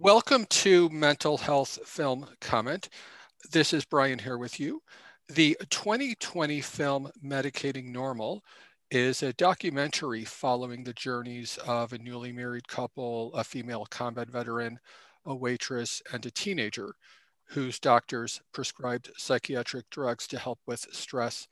[0.00, 2.88] Welcome to Mental Health Film Comment.
[3.50, 4.80] This is Brian here with you.
[5.28, 8.44] The 2020 film Medicating Normal
[8.92, 14.78] is a documentary following the journeys of a newly married couple, a female combat veteran,
[15.26, 16.94] a waitress, and a teenager
[17.46, 21.48] whose doctors prescribed psychiatric drugs to help with stress,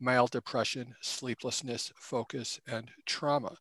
[0.00, 3.58] mild depression, sleeplessness, focus, and trauma.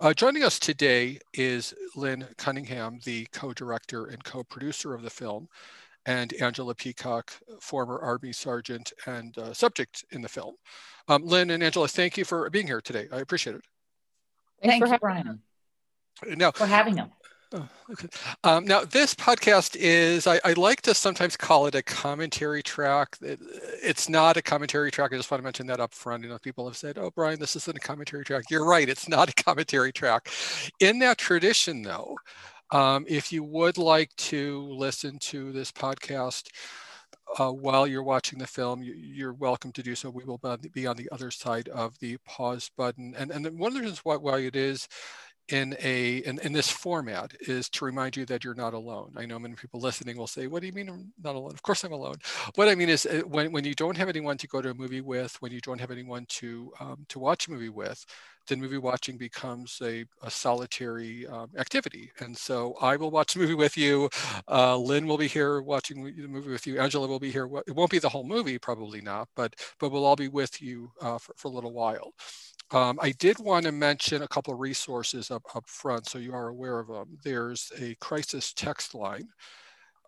[0.00, 5.48] Uh, joining us today is Lynn Cunningham, the co-director and co-producer of the film,
[6.06, 10.54] and Angela Peacock, former Army sergeant and uh, subject in the film.
[11.08, 13.08] Um, Lynn and Angela, thank you for being here today.
[13.12, 13.62] I appreciate it.
[14.62, 15.40] Thanks Thank you, Brian.
[16.36, 17.08] Now, for having us.
[17.54, 18.08] Oh, okay.
[18.44, 23.16] Um, now, this podcast is, I, I, like to sometimes call it a commentary track.
[23.22, 23.40] It,
[23.82, 25.14] it's not a commentary track.
[25.14, 26.24] I just want to mention that up front.
[26.24, 28.44] You know, people have said, oh, Brian, this isn't a commentary track.
[28.50, 28.86] You're right.
[28.86, 30.28] It's not a commentary track.
[30.80, 32.16] In that tradition, though,
[32.70, 36.50] um, if you would like to listen to this podcast
[37.38, 40.10] uh, while you're watching the film, you, are welcome to do so.
[40.10, 40.40] We will
[40.74, 43.14] be on the other side of the pause button.
[43.16, 44.86] And, and one of the reasons why, why it is
[45.48, 49.12] in a in, in this format is to remind you that you're not alone.
[49.16, 51.62] I know many people listening will say, "What do you mean I'm not alone?" Of
[51.62, 52.16] course I'm alone.
[52.54, 54.74] What I mean is uh, when, when you don't have anyone to go to a
[54.74, 58.04] movie with, when you don't have anyone to um, to watch a movie with,
[58.48, 62.10] then movie watching becomes a, a solitary um, activity.
[62.20, 64.08] And so I will watch the movie with you.
[64.48, 66.78] Uh, Lynn will be here watching the movie with you.
[66.80, 67.48] Angela will be here.
[67.66, 70.90] It won't be the whole movie, probably not, but but we'll all be with you
[71.00, 72.12] uh, for, for a little while.
[72.70, 76.34] Um, I did want to mention a couple of resources up, up front so you
[76.34, 77.18] are aware of them.
[77.24, 79.28] There's a crisis text line.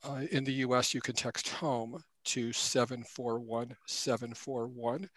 [0.05, 5.08] Uh, in the US, you can text home to 741 741.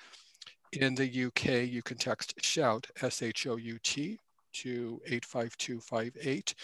[0.73, 4.19] In the UK, you can text shout, S H O U T,
[4.53, 6.55] to 85258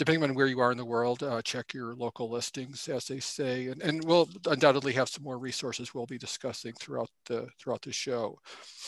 [0.00, 3.20] depending on where you are in the world, uh, check your local listings, as they
[3.20, 7.82] say, and, and we'll undoubtedly have some more resources we'll be discussing throughout the throughout
[7.82, 8.38] the show.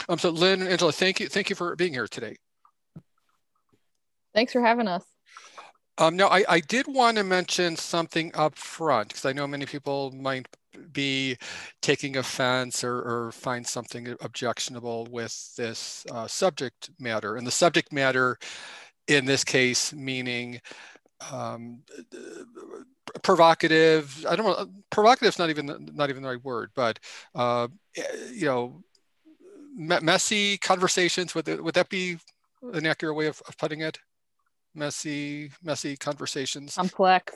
[0.08, 2.34] Um, so Lynn and Angela, thank you, thank you for being here today.
[4.34, 5.04] Thanks for having us.
[5.98, 9.66] Um, now, I, I did want to mention something up front because I know many
[9.66, 10.48] people might
[10.94, 11.36] be
[11.82, 17.36] taking offense or, or find something objectionable with this uh, subject matter.
[17.36, 18.38] And the subject matter
[19.08, 20.60] in this case meaning
[21.30, 21.82] um,
[23.22, 24.24] provocative.
[24.28, 24.66] I don't know.
[24.90, 26.98] Provocative is not even not even the right word, but
[27.34, 27.68] uh,
[28.32, 28.82] you know,
[29.74, 31.34] messy conversations.
[31.34, 32.18] Would would that be
[32.72, 33.98] an accurate way of, of putting it?
[34.74, 36.74] Messy, messy conversations.
[36.74, 37.34] Complex.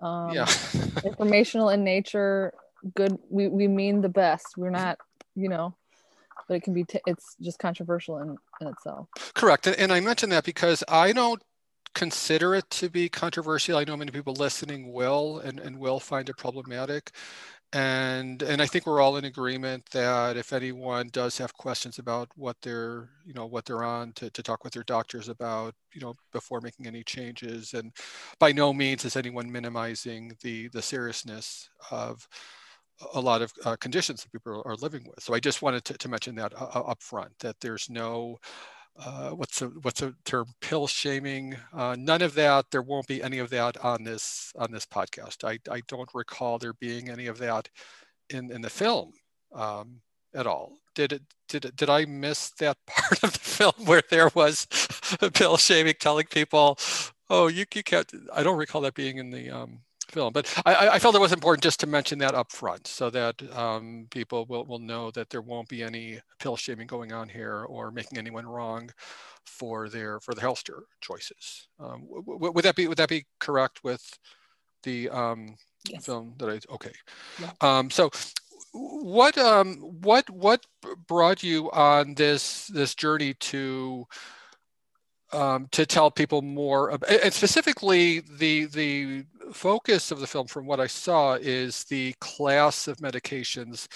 [0.00, 0.46] Um, yeah.
[1.04, 2.52] informational in nature.
[2.94, 3.18] Good.
[3.28, 4.56] We we mean the best.
[4.56, 4.98] We're not.
[5.34, 5.74] You know
[6.48, 10.30] but it can be t- it's just controversial in, in itself correct and i mention
[10.30, 11.42] that because i don't
[11.94, 13.76] consider it to be controversial.
[13.78, 17.12] I know many people listening will and, and will find it problematic.
[17.74, 22.28] And and I think we're all in agreement that if anyone does have questions about
[22.34, 26.00] what they're, you know, what they're on to, to talk with their doctors about, you
[26.00, 27.74] know, before making any changes.
[27.74, 27.92] And
[28.38, 32.26] by no means is anyone minimizing the the seriousness of
[33.14, 35.22] a lot of uh, conditions that people are living with.
[35.22, 38.38] So I just wanted to, to mention that uh, up front, that there's no
[38.98, 40.46] uh, what's a what's a term?
[40.60, 41.56] Pill shaming?
[41.72, 42.66] Uh, none of that.
[42.70, 45.44] There won't be any of that on this on this podcast.
[45.44, 47.68] I, I don't recall there being any of that
[48.30, 49.12] in in the film
[49.54, 50.00] um,
[50.34, 50.78] at all.
[50.94, 54.66] Did it did it, did i miss that part of the film where there was
[55.34, 56.78] pill shaming telling people
[57.30, 59.80] oh you, you can't i don't recall that being in the um,
[60.10, 60.32] film.
[60.32, 63.40] But I, I, felt it was important just to mention that up front so that
[63.56, 67.64] um, people will, will know that there won't be any pill shaming going on here
[67.64, 68.90] or making anyone wrong
[69.44, 71.68] for their for the holster choices.
[71.80, 74.18] Um, would that be would that be correct with
[74.82, 75.56] the um,
[75.88, 76.04] yes.
[76.04, 76.92] film that I okay?
[77.40, 77.50] Yeah.
[77.60, 78.10] Um, so
[78.72, 80.64] what um, what what
[81.06, 84.06] brought you on this this journey to
[85.32, 90.66] um, to tell people more about, and specifically the the focus of the film from
[90.66, 93.88] what I saw is the class of medications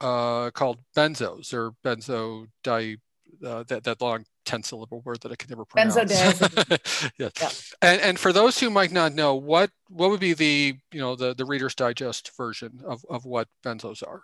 [0.00, 2.96] uh, called benzos or benzo di
[3.44, 5.96] uh, that, that long 10 syllable word that I can never pronounce.
[5.96, 7.12] Benzodiazepine.
[7.18, 7.32] yes.
[7.40, 7.90] Yeah.
[7.90, 11.16] And, and for those who might not know, what, what would be the, you know,
[11.16, 14.22] the, the Reader's Digest version of, of what benzos are?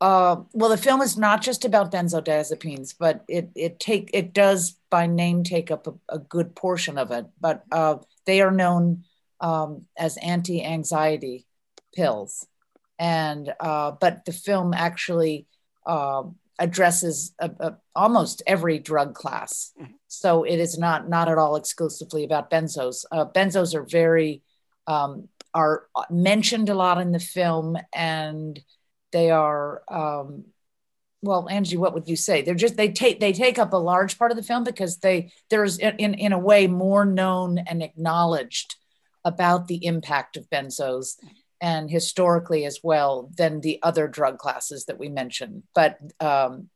[0.00, 4.76] Uh, well, the film is not just about benzodiazepines, but it it take it does
[4.90, 7.26] by name take up a, a good portion of it.
[7.40, 7.96] But uh,
[8.26, 9.04] they are known
[9.40, 11.46] um, as anti-anxiety
[11.94, 12.46] pills,
[12.98, 15.46] and uh, but the film actually
[15.86, 16.24] uh,
[16.58, 19.72] addresses a, a, almost every drug class.
[19.80, 19.92] Mm-hmm.
[20.08, 23.04] So it is not not at all exclusively about benzos.
[23.10, 24.42] Uh, benzos are very
[24.86, 28.60] um, are mentioned a lot in the film, and
[29.12, 30.44] they are um,
[31.22, 31.76] well, Angie.
[31.76, 32.42] What would you say?
[32.42, 35.32] They're just they take they take up a large part of the film because they
[35.50, 38.76] there's in in a way more known and acknowledged
[39.24, 41.16] about the impact of benzos
[41.60, 45.64] and historically as well than the other drug classes that we mentioned.
[45.74, 46.70] But um,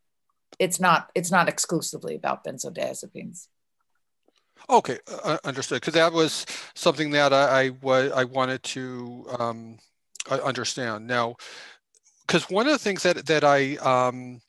[0.59, 3.47] it's not it's not exclusively about benzodiazepines.
[4.69, 5.81] Okay, uh, understood.
[5.81, 9.79] Because that was something that I, I, I wanted to um,
[10.31, 11.07] understand.
[11.07, 11.37] Now,
[12.27, 14.41] because one of the things that that I um,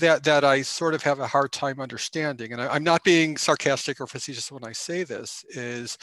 [0.00, 3.36] that that I sort of have a hard time understanding, and I, I'm not being
[3.36, 5.98] sarcastic or facetious when I say this, is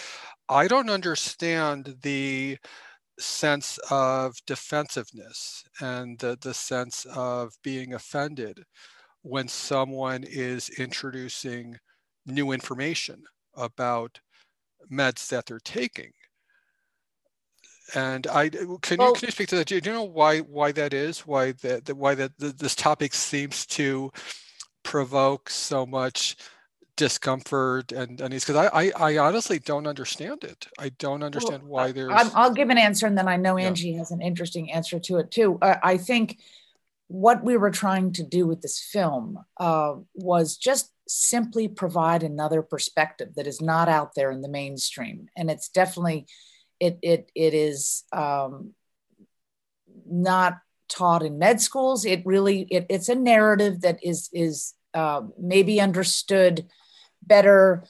[0.50, 2.58] I don't understand the
[3.20, 8.64] sense of defensiveness and the, the sense of being offended
[9.24, 11.78] when someone is introducing
[12.26, 13.24] new information
[13.56, 14.20] about
[14.92, 16.12] meds that they're taking.
[17.96, 19.68] And I can you, can you speak to that?
[19.68, 21.20] Do you know why why that is?
[21.28, 24.12] Why that why that this topic seems to
[24.84, 26.36] provoke so much
[26.96, 30.68] discomfort and and because I, I, I honestly don't understand it.
[30.78, 32.12] I don't understand well, why there's.
[32.12, 34.00] i will give an answer, and then I know Angie yeah.
[34.00, 35.58] has an interesting answer to it too.
[35.62, 36.40] Uh, I think
[37.08, 42.62] what we were trying to do with this film uh, was just simply provide another
[42.62, 46.28] perspective that is not out there in the mainstream, and it's definitely
[46.84, 48.74] it it it is um,
[50.06, 50.60] not
[50.90, 52.06] taught in med schools.
[52.06, 56.68] It really it, it's a narrative that is is uh, maybe understood
[57.22, 57.86] better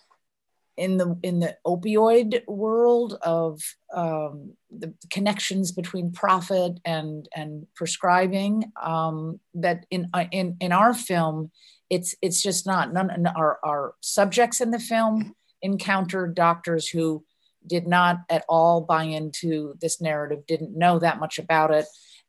[0.78, 3.62] in the in the opioid world of
[3.94, 11.52] um, the connections between profit and and prescribing um, that in in in our film
[11.90, 17.24] it's it's just not none our our subjects in the film encounter doctors who
[17.68, 21.86] did not at all buy into this narrative didn't know that much about it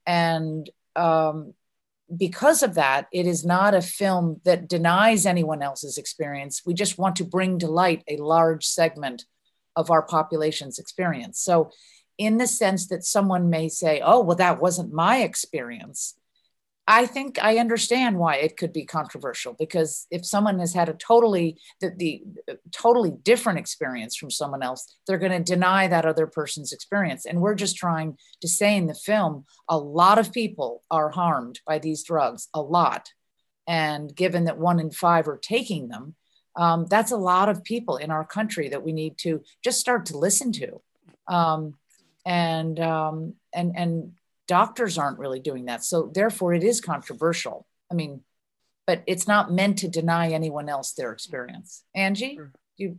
[0.07, 1.55] and um,
[2.15, 6.63] because of that, it is not a film that denies anyone else's experience.
[6.65, 9.25] We just want to bring to light a large segment
[9.77, 11.41] of our population's experience.
[11.41, 11.71] So,
[12.17, 16.15] in the sense that someone may say, oh, well, that wasn't my experience,
[16.87, 20.95] I think I understand why it could be controversial because if someone has had a
[20.95, 22.23] totally the, the
[22.73, 27.25] totally different experience from someone else, they're going to deny that other person's experience.
[27.25, 31.61] And we're just trying to say in the film, a lot of people are harmed
[31.67, 33.09] by these drugs, a lot.
[33.67, 36.15] And given that one in five are taking them,
[36.55, 40.07] um, that's a lot of people in our country that we need to just start
[40.07, 40.83] to listen to.
[41.29, 41.77] Um,
[42.27, 44.13] and um, and and
[44.47, 45.85] doctors aren't really doing that.
[45.85, 47.67] So therefore, it is controversial.
[47.91, 48.23] I mean,
[48.87, 51.85] but it's not meant to deny anyone else their experience.
[51.95, 52.39] Angie,
[52.77, 52.99] you.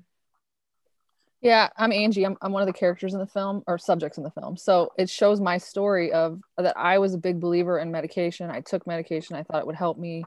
[1.41, 2.25] Yeah, I'm Angie.
[2.25, 4.57] I'm, I'm one of the characters in the film or subjects in the film.
[4.57, 8.49] So it shows my story of that I was a big believer in medication.
[8.49, 9.35] I took medication.
[9.35, 10.23] I thought it would help me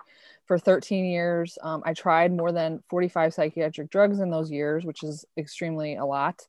[0.46, 1.58] for 13 years.
[1.60, 6.04] Um, I tried more than 45 psychiatric drugs in those years, which is extremely a
[6.04, 6.46] lot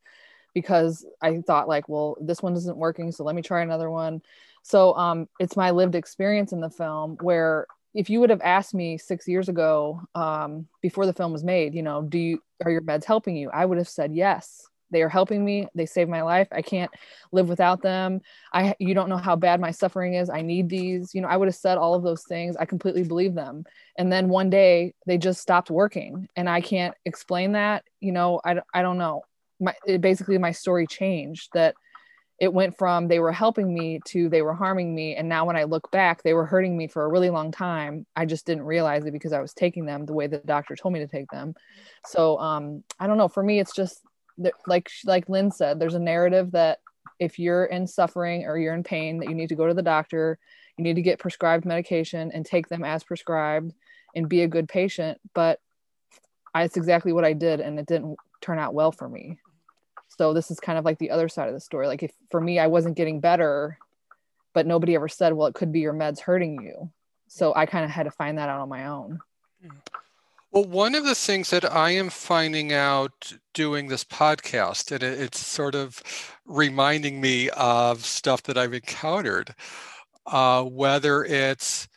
[0.53, 3.11] because I thought like, well, this one isn't working.
[3.11, 4.21] So let me try another one.
[4.63, 8.73] So um, it's my lived experience in the film where if you would have asked
[8.73, 12.71] me six years ago um, before the film was made, you know, do you are
[12.71, 13.49] your meds helping you?
[13.51, 14.67] I would have said yes.
[14.91, 15.67] They are helping me.
[15.75, 16.47] They save my life.
[16.51, 16.91] I can't
[17.31, 18.21] live without them.
[18.53, 20.29] I you don't know how bad my suffering is.
[20.29, 21.13] I need these.
[21.13, 22.57] You know, I would have said all of those things.
[22.57, 23.65] I completely believe them.
[23.97, 27.83] And then one day they just stopped working, and I can't explain that.
[27.99, 29.23] You know, I I don't know.
[29.59, 31.75] My it, basically my story changed that
[32.39, 35.15] it went from they were helping me to they were harming me.
[35.15, 38.05] And now when i look back they were hurting me for a really long time.
[38.15, 40.93] I just didn't realize it because i was taking them the way the doctor told
[40.93, 41.53] me to take them.
[42.05, 43.27] So um, i don't know.
[43.27, 44.01] For me it's just
[44.67, 46.79] like like lynn said there's a narrative that
[47.19, 49.81] if you're in suffering or you're in pain that you need to go to the
[49.81, 50.39] doctor.
[50.77, 53.73] You need to get prescribed medication and take them as prescribed
[54.15, 55.19] and be a good patient.
[55.33, 55.59] But
[56.53, 59.37] I, it's exactly what i did and it didn't turn out well for me
[60.19, 61.87] so this is kind of like the other side of the story.
[61.87, 63.77] Like if for me i wasn't getting better
[64.53, 66.91] but nobody ever said well it could be your meds hurting you.
[67.29, 69.19] So i kind of had to find that out on my own.
[70.51, 75.39] Well one of the things that i am finding out doing this podcast and it's
[75.39, 76.03] sort of
[76.45, 79.55] reminding me of stuff that i've encountered
[80.27, 81.87] uh, whether it's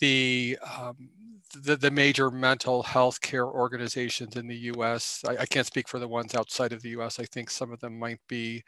[0.00, 1.10] the um,
[1.54, 5.24] the, the major mental health care organizations in the US.
[5.26, 7.18] I, I, can't speak for the ones outside of the US.
[7.18, 8.62] I think some of them might be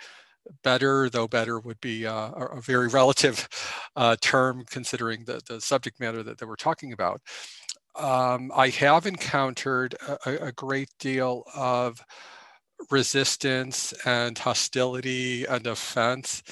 [0.63, 3.49] better, though better would be uh, a very relative
[3.97, 7.21] uh, term considering the, the subject matter that, that we're talking about.
[7.97, 12.01] Um, I have encountered a, a, great deal of
[12.89, 16.43] resistance and hostility and offense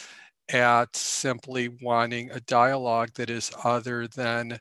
[0.48, 4.58] at simply wanting a dialogue that is other than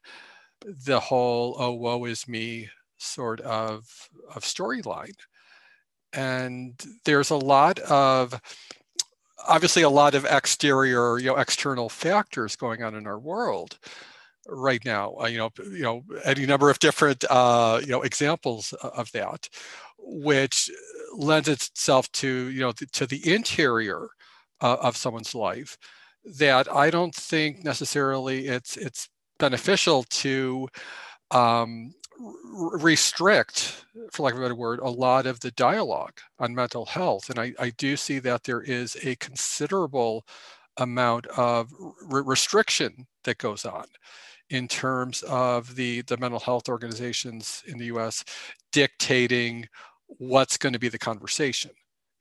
[0.66, 3.86] the whole oh woe is me sort of
[4.36, 5.14] of storyline
[6.14, 6.74] and
[7.06, 8.40] there's a lot of
[9.48, 13.78] obviously a lot of exterior, you know, external factors going on in our world
[14.48, 15.16] right now.
[15.22, 19.50] Uh, you know, you know, any number of different uh, you know examples of that,
[20.00, 20.70] which
[21.16, 24.08] lends itself to you know to the interior
[24.62, 25.78] uh, of someone's life.
[26.40, 30.68] That I don't think necessarily it's it's beneficial to
[31.32, 36.86] um, restrict, for lack of a better word, a lot of the dialogue on mental
[36.86, 37.30] health.
[37.30, 40.26] And I, I do see that there is a considerable
[40.78, 41.72] amount of
[42.04, 43.86] re- restriction that goes on
[44.50, 48.24] in terms of the, the mental health organizations in the US
[48.72, 49.68] dictating
[50.08, 51.72] what's going to be the conversation.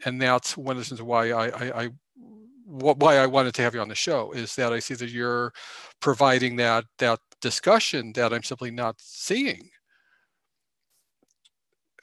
[0.04, 1.88] And that's one of the reasons why I, I, I
[2.66, 5.52] why I wanted to have you on the show is that I see that you're
[6.00, 9.70] providing that that discussion that I'm simply not seeing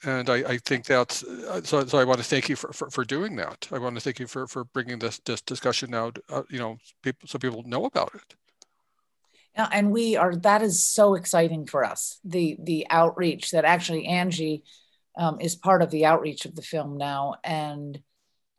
[0.04, 1.84] and I, I, think that's uh, so.
[1.86, 3.68] So I want to thank you for, for, for, doing that.
[3.72, 6.18] I want to thank you for for bringing this this discussion out.
[6.28, 8.34] Uh, you know, people so people know about it.
[9.56, 10.34] Yeah, and we are.
[10.36, 12.20] That is so exciting for us.
[12.24, 14.64] The the outreach that actually Angie
[15.16, 17.98] um, is part of the outreach of the film now, and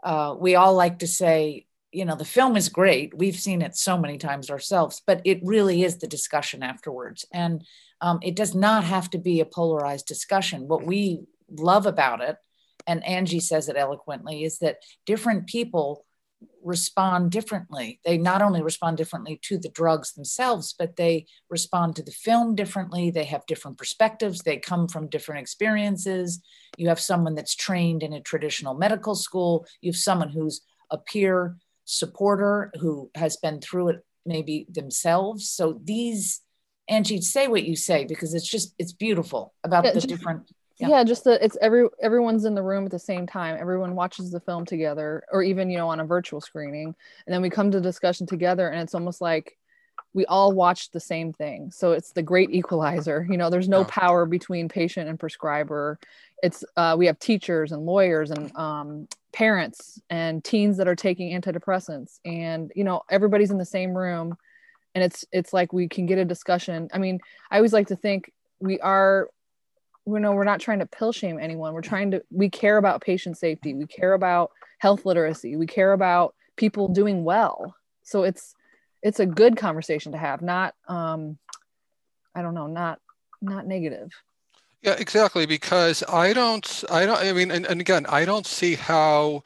[0.03, 3.17] uh, we all like to say, you know, the film is great.
[3.17, 7.63] We've seen it so many times ourselves, but it really is the discussion afterwards, and
[8.01, 10.67] um, it does not have to be a polarized discussion.
[10.67, 12.37] What we love about it,
[12.85, 16.05] and Angie says it eloquently, is that different people
[16.63, 17.99] respond differently.
[18.03, 22.55] They not only respond differently to the drugs themselves, but they respond to the film
[22.55, 23.11] differently.
[23.11, 24.39] They have different perspectives.
[24.39, 26.41] They come from different experiences.
[26.77, 29.65] You have someone that's trained in a traditional medical school.
[29.81, 30.61] You have someone who's
[30.91, 35.49] a peer supporter who has been through it maybe themselves.
[35.49, 36.41] So these,
[36.89, 40.89] Angie, say what you say because it's just, it's beautiful about the different yeah.
[40.89, 44.31] yeah just that it's every everyone's in the room at the same time everyone watches
[44.31, 46.93] the film together or even you know on a virtual screening
[47.25, 49.57] and then we come to discussion together and it's almost like
[50.15, 51.69] we all watched the same thing.
[51.71, 55.99] So it's the great equalizer you know there's no power between patient and prescriber.
[56.41, 61.39] It's uh, we have teachers and lawyers and um, parents and teens that are taking
[61.39, 64.35] antidepressants and you know everybody's in the same room.
[64.95, 66.89] And it's it's like we can get a discussion.
[66.93, 67.19] I mean
[67.51, 69.29] i always like to think we are
[70.07, 71.73] you know we're not trying to pill shame anyone.
[71.73, 73.73] We're trying to we care about patient safety.
[73.73, 75.57] We care about health literacy.
[75.57, 77.75] We care about people doing well.
[78.03, 78.55] So it's
[79.05, 81.37] it's a good conversation to have not um
[82.33, 82.99] i don't know not
[83.41, 84.11] not negative
[84.81, 88.75] yeah exactly because i don't i don't i mean and, and again i don't see
[88.75, 89.43] how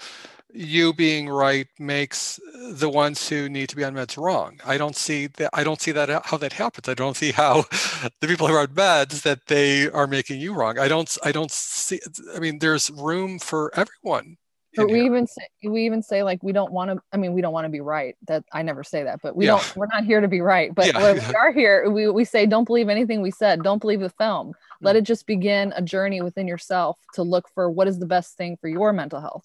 [0.52, 2.40] you being right makes
[2.72, 4.60] the ones who need to be on meds wrong.
[4.66, 5.52] I don't see that.
[5.54, 6.90] I don't see that how that happens.
[6.90, 7.66] I don't see how
[8.20, 10.80] the people who are on meds that they are making you wrong.
[10.80, 11.16] I don't.
[11.24, 12.00] I don't see.
[12.36, 14.38] I mean, there's room for everyone.
[14.80, 17.02] But we even say we even say like we don't want to.
[17.14, 18.16] I mean, we don't want to be right.
[18.28, 19.52] That I never say that, but we yeah.
[19.52, 19.76] don't.
[19.76, 20.74] We're not here to be right.
[20.74, 21.14] But yeah.
[21.14, 23.64] we are here, we we say don't believe anything we said.
[23.64, 24.54] Don't believe the film.
[24.82, 25.00] Let mm.
[25.00, 28.58] it just begin a journey within yourself to look for what is the best thing
[28.60, 29.44] for your mental health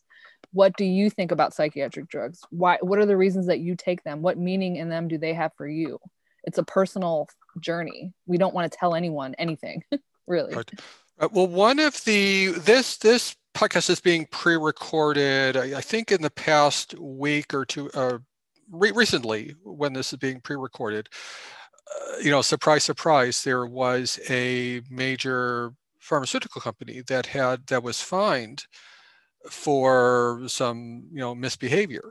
[0.55, 4.03] what do you think about psychiatric drugs why what are the reasons that you take
[4.05, 5.99] them what meaning in them do they have for you
[6.45, 7.29] it's a personal
[7.61, 9.83] journey we don't want to tell anyone anything
[10.27, 10.71] really right.
[11.19, 16.23] uh, well one of the this this podcast is being pre-recorded i, I think in
[16.23, 18.19] the past week or two uh,
[18.71, 21.09] re- recently when this is being pre-recorded.
[21.89, 28.01] Uh, you know surprise surprise there was a major pharmaceutical company that had that was
[28.01, 28.67] fined
[29.51, 32.11] for some you know misbehavior.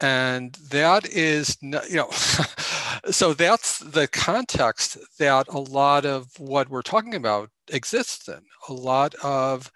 [0.00, 2.10] And that is you know
[3.10, 8.40] so that's the context that a lot of what we're talking about exists in.
[8.68, 9.72] A lot of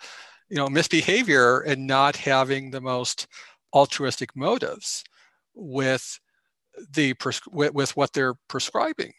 [0.52, 3.26] you know misbehavior and not having the most
[3.72, 5.02] altruistic motives
[5.54, 6.20] with
[6.94, 7.14] the
[7.50, 9.14] with, with what they're prescribing.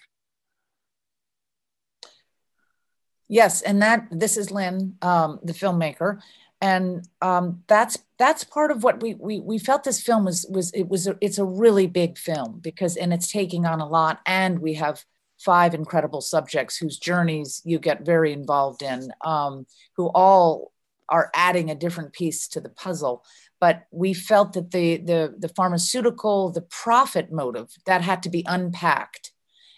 [3.28, 6.20] Yes and that this is lynn um, the filmmaker
[6.62, 10.70] and um, that's that's part of what we, we we felt this film was was
[10.74, 14.20] it was a, it's a really big film because and it's taking on a lot
[14.28, 15.04] and we have
[15.40, 20.73] five incredible subjects whose journeys you get very involved in um, who all
[21.14, 23.24] are adding a different piece to the puzzle.
[23.62, 28.44] But we felt that the the the pharmaceutical, the profit motive, that had to be
[28.48, 29.32] unpacked,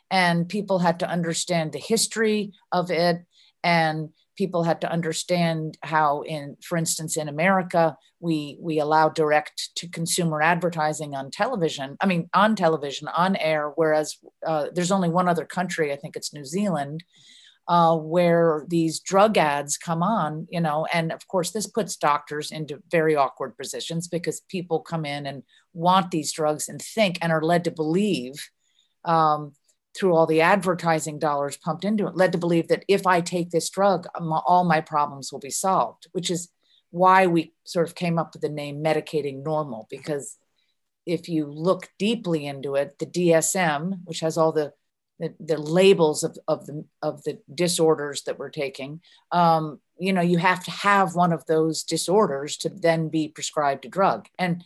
[0.10, 3.18] and people had to understand the history of it
[3.63, 9.70] and people had to understand how in for instance in america we we allow direct
[9.75, 15.10] to consumer advertising on television i mean on television on air whereas uh, there's only
[15.10, 17.04] one other country i think it's new zealand
[17.68, 22.52] uh, where these drug ads come on you know and of course this puts doctors
[22.52, 25.44] into very awkward positions because people come in and
[25.74, 28.34] want these drugs and think and are led to believe
[29.04, 29.54] um,
[29.96, 33.50] through all the advertising dollars pumped into it, led to believe that if I take
[33.50, 36.50] this drug, all my problems will be solved, which is
[36.92, 39.88] why we sort of came up with the name medicating normal.
[39.90, 40.38] Because
[41.06, 44.74] if you look deeply into it, the DSM, which has all the
[45.20, 50.22] the, the labels of, of the of the disorders that we're taking, um, you know,
[50.22, 54.28] you have to have one of those disorders to then be prescribed a drug.
[54.38, 54.64] And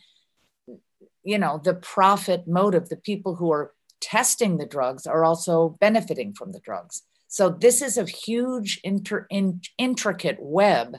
[1.22, 6.32] you know, the profit motive, the people who are testing the drugs are also benefiting
[6.32, 7.02] from the drugs.
[7.28, 10.96] So this is a huge inter, in, intricate web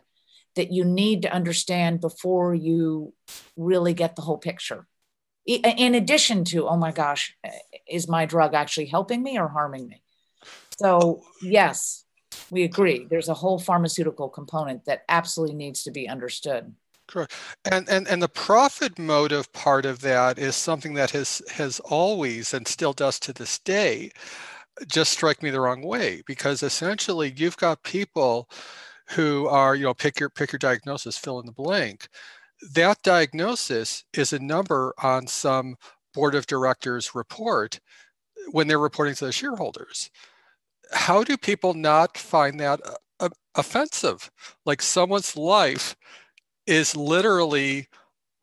[0.55, 3.13] that you need to understand before you
[3.57, 4.87] really get the whole picture.
[5.45, 7.49] In addition to, oh my gosh, uh,
[7.87, 10.01] is my drug actually helping me or harming me?
[10.79, 12.05] So, yes,
[12.51, 13.07] we agree.
[13.09, 16.73] There's a whole pharmaceutical component that absolutely needs to be understood.
[17.07, 17.33] Correct.
[17.65, 22.53] And, and and the profit motive part of that is something that has has always
[22.53, 24.11] and still does to this day
[24.87, 28.49] just strike me the wrong way because essentially you've got people
[29.09, 32.07] who are, you know, pick your pick your diagnosis, fill in the blank.
[32.73, 35.75] That diagnosis is a number on some
[36.13, 37.79] board of directors report
[38.51, 40.09] when they're reporting to the shareholders.
[40.91, 42.81] How do people not find that
[43.19, 44.29] uh, offensive?
[44.65, 45.95] Like someone's life
[46.67, 47.87] is literally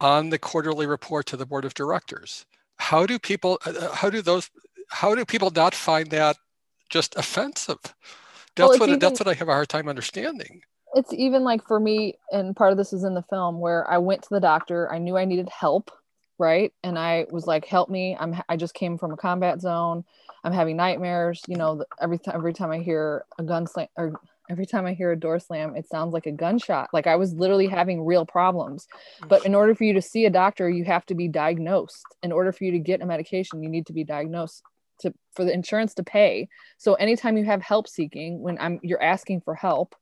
[0.01, 2.47] on the quarterly report to the board of directors.
[2.79, 4.51] How do people, uh, uh, how do those,
[4.91, 6.37] how do people not find that
[6.89, 7.79] just offensive?
[8.57, 10.63] That's well, what that's what I have a hard time understanding.
[10.95, 13.99] It's even like for me, and part of this is in the film where I
[13.99, 14.93] went to the doctor.
[14.93, 15.91] I knew I needed help,
[16.39, 16.73] right?
[16.83, 18.17] And I was like, "Help me!
[18.19, 20.05] I'm I just came from a combat zone.
[20.45, 21.43] I'm having nightmares.
[21.47, 24.21] You know, every time every time I hear a gun slam or
[24.51, 26.89] every time I hear a door slam, it sounds like a gunshot.
[26.93, 28.87] Like I was literally having real problems.
[29.29, 32.07] But in order for you to see a doctor, you have to be diagnosed.
[32.23, 34.63] In order for you to get a medication, you need to be diagnosed
[35.01, 36.49] to for the insurance to pay.
[36.79, 39.95] So anytime you have help seeking, when I'm you're asking for help,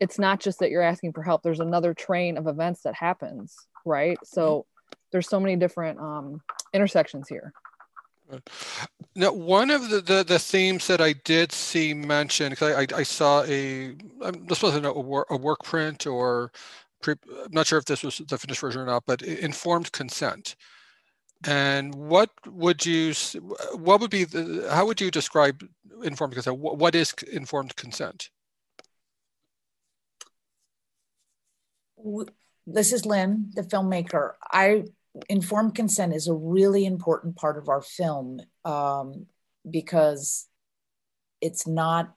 [0.00, 1.42] it's not just that you're asking for help.
[1.42, 4.18] There's another train of events that happens, right?
[4.24, 4.66] So
[5.12, 6.40] there's so many different um,
[6.72, 7.52] intersections here.
[9.14, 13.00] Now, one of the, the, the, themes that I did see mentioned, because I, I,
[13.00, 13.94] I, saw a,
[14.48, 16.50] this wasn't a, a work print or,
[17.02, 20.56] pre, I'm not sure if this was the finished version or not, but informed consent.
[21.46, 23.12] And what would you,
[23.74, 25.62] what would be, the, how would you describe
[26.02, 26.58] informed consent?
[26.58, 28.30] What is informed consent?
[32.66, 34.32] This is Lynn, the filmmaker.
[34.50, 34.84] I
[35.28, 39.26] informed consent is a really important part of our film um,
[39.68, 40.46] because
[41.40, 42.14] it's not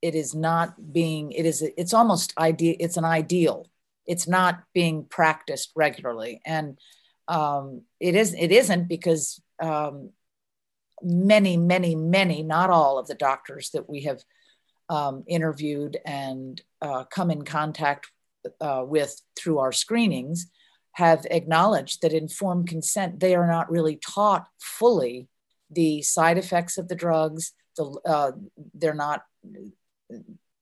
[0.00, 3.68] it is not being it is it's almost idea it's an ideal
[4.06, 6.78] it's not being practiced regularly and
[7.28, 10.10] um, it is it isn't because um,
[11.02, 14.22] many many many not all of the doctors that we have
[14.88, 18.10] um, interviewed and uh, come in contact
[18.60, 20.46] uh, with through our screenings
[20.92, 25.28] have acknowledged that informed consent, they are not really taught fully
[25.70, 27.52] the side effects of the drugs.
[27.76, 28.32] The, uh,
[28.74, 29.22] they're not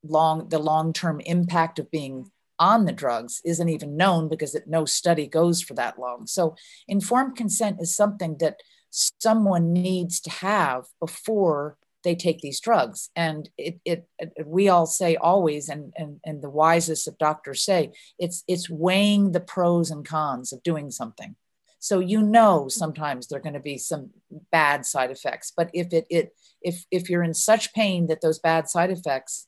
[0.03, 4.85] long, the long-term impact of being on the drugs isn't even known because it, no
[4.85, 6.27] study goes for that long.
[6.27, 8.61] So informed consent is something that
[8.91, 13.11] someone needs to have before they take these drugs.
[13.17, 17.65] And it, it, it, we all say always, and, and, and the wisest of doctors
[17.65, 21.35] say, it's, it's weighing the pros and cons of doing something.
[21.81, 24.11] So you know sometimes there are going to be some
[24.51, 28.41] bad side effects, but if it, it if if you're in such pain that those
[28.41, 29.47] bad side effects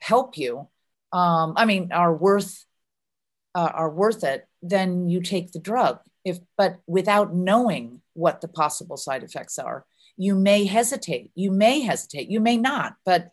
[0.00, 0.68] help you,
[1.12, 2.64] um, I mean, are worth
[3.54, 6.00] uh, are worth it, then you take the drug.
[6.24, 11.30] If but without knowing what the possible side effects are, you may hesitate.
[11.34, 12.28] You may hesitate.
[12.30, 13.30] You may not but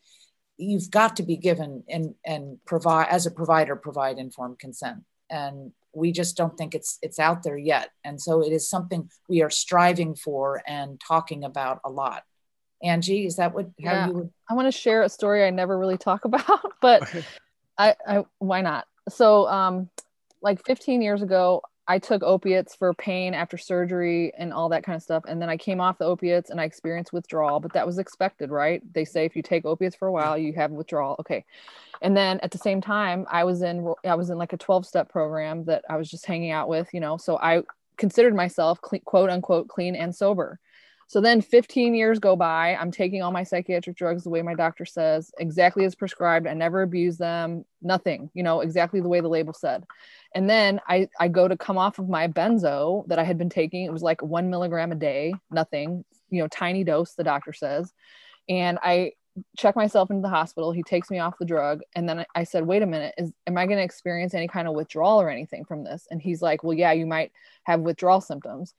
[0.58, 5.04] you've got to be given and and provide as a provider provide informed consent.
[5.30, 7.90] And we just don't think it's it's out there yet.
[8.04, 12.24] And so it is something we are striving for and talking about a lot.
[12.84, 14.08] Angie is that what yeah.
[14.08, 17.08] you would i want to share a story i never really talk about but
[17.82, 18.86] I, I why not?
[19.10, 19.90] So um,
[20.42, 24.96] like 15 years ago, I took opiates for pain after surgery and all that kind
[24.96, 25.24] of stuff.
[25.28, 28.52] And then I came off the opiates and I experienced withdrawal, but that was expected,
[28.52, 28.82] right?
[28.94, 31.16] They say if you take opiates for a while, you have withdrawal.
[31.20, 31.44] Okay.
[32.02, 34.86] And then at the same time, I was in I was in like a 12
[34.86, 37.18] step program that I was just hanging out with, you know.
[37.18, 37.64] So I
[37.98, 40.60] considered myself clean, quote unquote clean and sober.
[41.12, 42.74] So then 15 years go by.
[42.74, 46.48] I'm taking all my psychiatric drugs the way my doctor says, exactly as prescribed.
[46.48, 49.84] I never abuse them, nothing, you know, exactly the way the label said.
[50.34, 53.50] And then I, I go to come off of my benzo that I had been
[53.50, 53.84] taking.
[53.84, 57.92] It was like one milligram a day, nothing, you know, tiny dose, the doctor says.
[58.48, 59.12] And I
[59.58, 60.72] check myself into the hospital.
[60.72, 61.82] He takes me off the drug.
[61.94, 64.66] And then I said, wait a minute, is am I going to experience any kind
[64.66, 66.08] of withdrawal or anything from this?
[66.10, 68.74] And he's like, well, yeah, you might have withdrawal symptoms.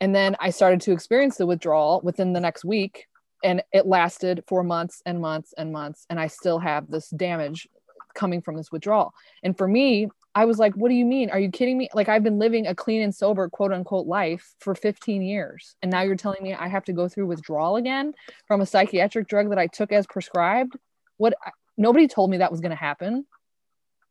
[0.00, 3.06] And then I started to experience the withdrawal within the next week.
[3.42, 6.06] And it lasted for months and months and months.
[6.08, 7.68] And I still have this damage
[8.14, 9.12] coming from this withdrawal.
[9.42, 11.30] And for me, I was like, what do you mean?
[11.30, 11.88] Are you kidding me?
[11.94, 15.76] Like, I've been living a clean and sober, quote unquote, life for 15 years.
[15.80, 18.14] And now you're telling me I have to go through withdrawal again
[18.48, 20.76] from a psychiatric drug that I took as prescribed?
[21.18, 21.34] What?
[21.76, 23.26] Nobody told me that was going to happen.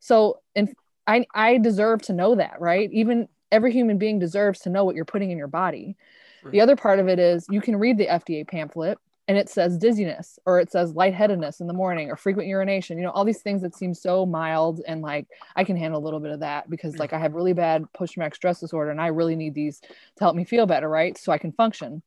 [0.00, 0.74] So, and
[1.06, 2.90] I, I deserve to know that, right?
[2.92, 5.96] Even every human being deserves to know what you're putting in your body.
[6.42, 6.52] Right.
[6.52, 9.78] The other part of it is you can read the FDA pamphlet and it says
[9.78, 13.40] dizziness or it says lightheadedness in the morning or frequent urination, you know, all these
[13.40, 16.68] things that seem so mild and like I can handle a little bit of that
[16.68, 19.80] because like I have really bad post traumatic stress disorder and I really need these
[19.80, 19.88] to
[20.20, 21.16] help me feel better, right?
[21.16, 22.02] So I can function.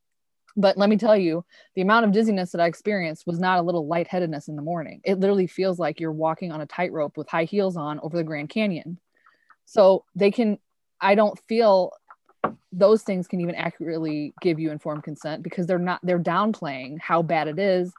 [0.57, 3.61] But let me tell you, the amount of dizziness that I experienced was not a
[3.61, 5.01] little lightheadedness in the morning.
[5.03, 8.23] It literally feels like you're walking on a tightrope with high heels on over the
[8.23, 8.99] Grand Canyon.
[9.65, 10.57] So they can
[10.99, 11.93] I don't feel
[12.71, 17.21] those things can even accurately give you informed consent because they're not they're downplaying how
[17.21, 17.93] bad it is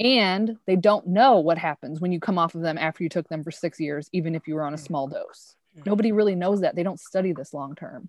[0.00, 3.28] and they don't know what happens when you come off of them after you took
[3.28, 4.86] them for 6 years even if you were on a mm.
[4.86, 5.54] small dose.
[5.78, 5.86] Mm.
[5.86, 6.74] Nobody really knows that.
[6.74, 8.08] They don't study this long term.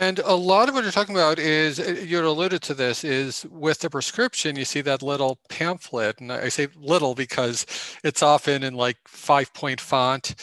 [0.00, 3.44] And a lot of what you're talking about is, uh, you alluded to this, is
[3.50, 6.20] with the prescription, you see that little pamphlet.
[6.20, 7.66] And I say little because
[8.02, 10.34] it's often in like five point font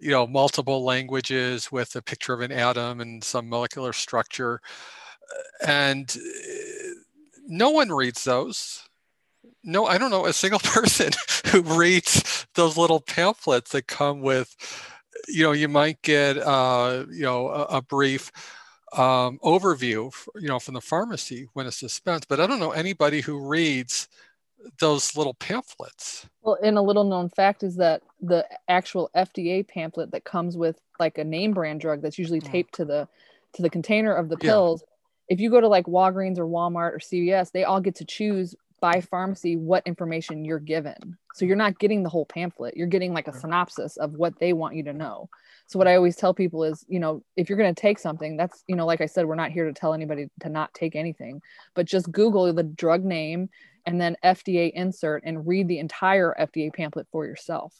[0.00, 4.60] you know, multiple languages with a picture of an atom and some molecular structure.
[5.66, 6.88] And uh,
[7.46, 8.88] no one reads those.
[9.64, 11.10] No, I don't know a single person
[11.46, 14.54] who reads those little pamphlets that come with,
[15.26, 18.30] you know, you might get, uh, you know, a, a brief
[18.92, 22.28] um, overview, you know, from the pharmacy when it's dispensed.
[22.28, 24.08] But I don't know anybody who reads
[24.80, 26.26] those little pamphlets.
[26.42, 30.80] Well, and a little known fact is that the actual FDA pamphlet that comes with
[30.98, 32.50] like a name brand drug that's usually mm.
[32.50, 33.08] taped to the
[33.54, 34.82] to the container of the pills.
[34.82, 35.34] Yeah.
[35.34, 38.54] If you go to like Walgreens or Walmart or CVS, they all get to choose
[38.80, 41.16] by pharmacy what information you're given.
[41.34, 42.76] So you're not getting the whole pamphlet.
[42.76, 45.28] You're getting like a synopsis of what they want you to know.
[45.66, 48.36] So what I always tell people is, you know, if you're going to take something,
[48.36, 50.96] that's, you know, like I said, we're not here to tell anybody to not take
[50.96, 51.42] anything,
[51.74, 53.50] but just Google the drug name
[53.88, 57.74] and then FDA insert and read the entire FDA pamphlet for yourself.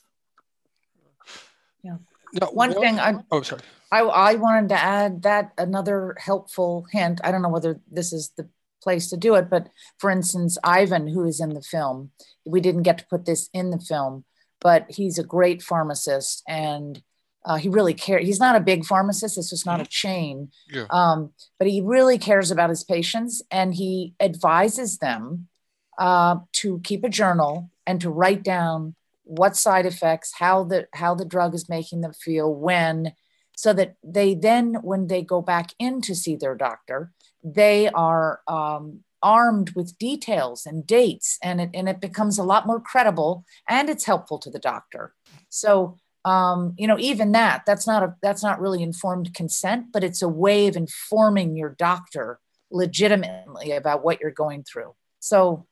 [1.83, 1.99] Yeah.
[2.33, 2.81] No, One what?
[2.81, 3.61] thing I oh sorry.
[3.93, 7.21] I, I wanted to add that another helpful hint.
[7.23, 8.49] I don't know whether this is the
[8.83, 9.69] place to do it, but
[9.99, 12.11] for instance, Ivan, who is in the film,
[12.47, 14.25] we didn't get to put this in the film,
[14.63, 17.03] but he's a great pharmacist and
[17.45, 18.25] uh, he really cares.
[18.25, 19.37] He's not a big pharmacist.
[19.37, 19.91] It's just not a mm-hmm.
[19.91, 20.51] chain.
[20.71, 20.87] Yeah.
[20.89, 25.49] Um, but he really cares about his patients and he advises them
[25.99, 31.15] uh, to keep a journal and to write down what side effects, how the how
[31.15, 33.13] the drug is making them feel, when,
[33.57, 37.13] so that they then, when they go back in to see their doctor,
[37.45, 42.67] they are um, armed with details and dates, and it and it becomes a lot
[42.67, 45.13] more credible, and it's helpful to the doctor.
[45.51, 50.03] So um, you know even that that's not a that's not really informed consent but
[50.05, 55.67] it's a way of informing your doctor legitimately about what you're going through so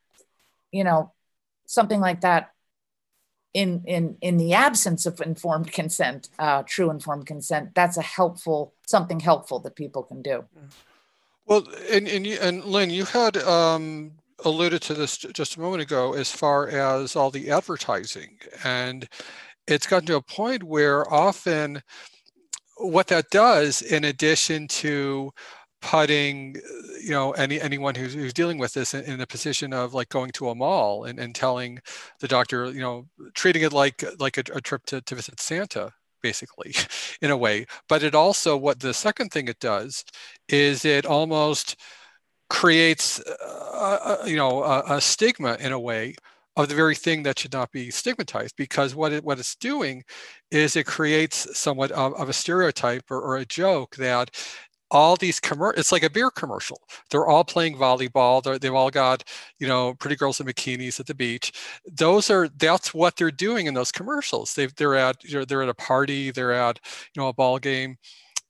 [0.71, 1.13] you know,
[1.65, 2.51] something like that
[3.53, 8.73] in in in the absence of informed consent, uh, true informed consent, that's a helpful
[8.85, 10.45] something helpful that people can do.
[11.45, 14.11] Well, and and, you, and Lynn, you had um,
[14.45, 19.07] alluded to this just a moment ago, as far as all the advertising, and
[19.67, 21.81] it's gotten to a point where often
[22.77, 25.31] what that does, in addition to
[25.81, 26.55] putting
[27.01, 30.09] you know any anyone who's, who's dealing with this in, in, a position of like
[30.09, 31.79] going to a mall and, and telling
[32.19, 35.93] the doctor you know treating it like like a, a trip to, to visit santa
[36.21, 36.73] basically
[37.21, 37.65] in a way.
[37.87, 40.03] But it also what the second thing it does
[40.49, 41.75] is it almost
[42.49, 46.15] creates uh, uh, you know a, a, stigma in a way
[46.55, 50.03] of the very thing that should not be stigmatized because what it, what it's doing
[50.49, 54.31] is it creates somewhat of, of a stereotype or, or, a joke that
[54.91, 56.81] all these commer it's like a beer commercial.
[57.11, 58.41] They're all playing volleyball.
[58.43, 59.23] They they've all got
[59.59, 61.51] you know pretty girls in bikinis at the beach.
[61.91, 64.53] Those are that's what they're doing in those commercials.
[64.53, 66.79] They they're at know, they're at a party they're at
[67.15, 67.97] you know a ball game.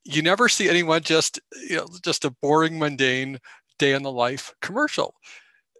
[0.05, 3.39] You never see anyone just you know just a boring mundane
[3.79, 5.15] day in the life commercial.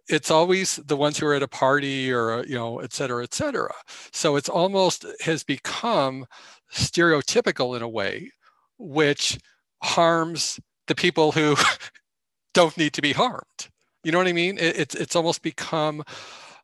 [0.08, 3.34] It's always the ones who are at a party or you know et cetera et
[3.34, 3.74] cetera.
[4.12, 6.26] So it's almost has become
[6.72, 8.30] stereotypical in a way
[8.78, 9.38] which
[9.82, 11.56] harms the people who
[12.54, 13.68] don't need to be harmed.
[14.04, 14.58] You know what i mean?
[14.58, 16.02] It, it's it's almost become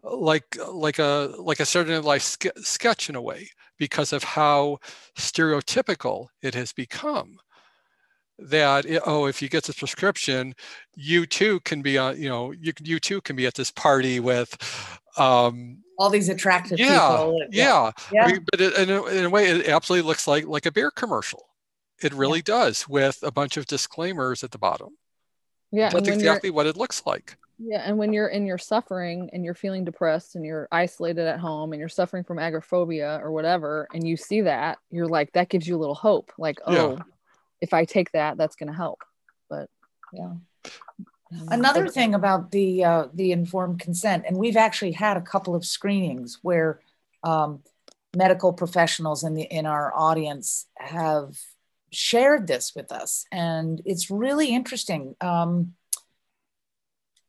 [0.03, 3.48] like like a like a certain life ske- sketch in a way
[3.79, 4.79] because of how
[5.18, 7.38] stereotypical it has become
[8.38, 10.55] that oh if you get this prescription
[10.96, 14.18] you too can be on you know you you too can be at this party
[14.18, 17.40] with um all these attractive yeah, people.
[17.53, 17.92] Yeah.
[18.11, 20.66] yeah, I mean, but it, in, a, in a way it absolutely looks like like
[20.66, 21.46] a beer commercial
[22.02, 22.44] it really yeah.
[22.46, 24.96] does with a bunch of disclaimers at the bottom
[25.72, 29.44] yeah that's exactly what it looks like yeah and when you're in your suffering and
[29.44, 33.87] you're feeling depressed and you're isolated at home and you're suffering from agoraphobia or whatever
[33.94, 37.02] and you see that you're like that gives you a little hope like oh yeah
[37.64, 39.02] if I take that, that's going to help.
[39.48, 39.68] But
[40.12, 40.35] yeah.
[41.48, 45.64] Another thing about the uh, the informed consent, and we've actually had a couple of
[45.64, 46.80] screenings where
[47.24, 47.61] um,
[48.14, 51.37] medical professionals in the in our audience have
[51.94, 55.16] shared this with us, and it's really interesting.
[55.20, 55.74] Um,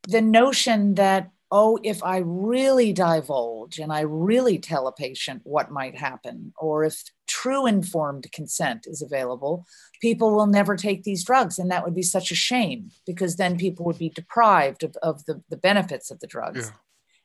[0.08, 5.72] the notion that oh, if I really divulge and I really tell a patient what
[5.72, 9.66] might happen, or if true informed consent is available,
[10.02, 11.60] people will never take these drugs.
[11.60, 15.26] And that would be such a shame because then people would be deprived of, of
[15.26, 16.72] the, the benefits of the drugs.
[16.72, 16.78] Yeah.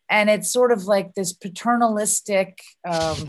[0.09, 3.29] And it's sort of like this paternalistic, um,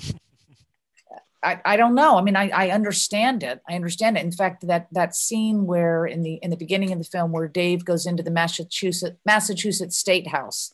[1.43, 2.17] I, I don't know.
[2.17, 3.61] I mean, I, I understand it.
[3.67, 4.23] I understand it.
[4.23, 7.47] In fact, that that scene where in the in the beginning of the film where
[7.47, 10.73] Dave goes into the Massachusetts Massachusetts State House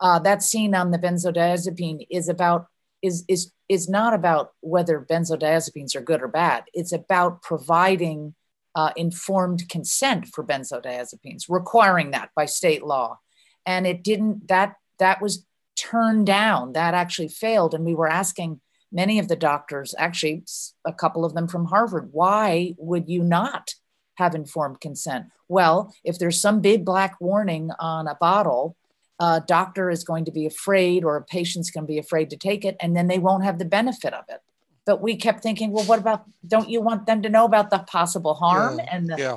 [0.00, 2.66] uh, that scene on the benzodiazepine is about
[3.02, 6.64] is is is not about whether benzodiazepines are good or bad.
[6.74, 8.34] It's about providing
[8.74, 13.18] uh, informed consent for benzodiazepines, requiring that by state law,
[13.64, 14.48] and it didn't.
[14.48, 16.72] That that was turned down.
[16.72, 18.60] That actually failed, and we were asking
[18.94, 20.44] many of the doctors, actually
[20.84, 23.74] a couple of them from Harvard, why would you not
[24.14, 25.26] have informed consent?
[25.48, 28.76] Well, if there's some big black warning on a bottle
[29.20, 32.36] a doctor is going to be afraid or a patient's going to be afraid to
[32.36, 34.40] take it and then they won't have the benefit of it.
[34.86, 37.78] But we kept thinking well what about don't you want them to know about the
[37.78, 39.36] possible harm yeah, and the, yeah.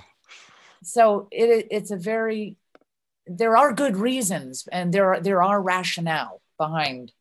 [0.83, 2.57] So it, it's a very
[3.27, 7.11] there are good reasons and there are there are rationale behind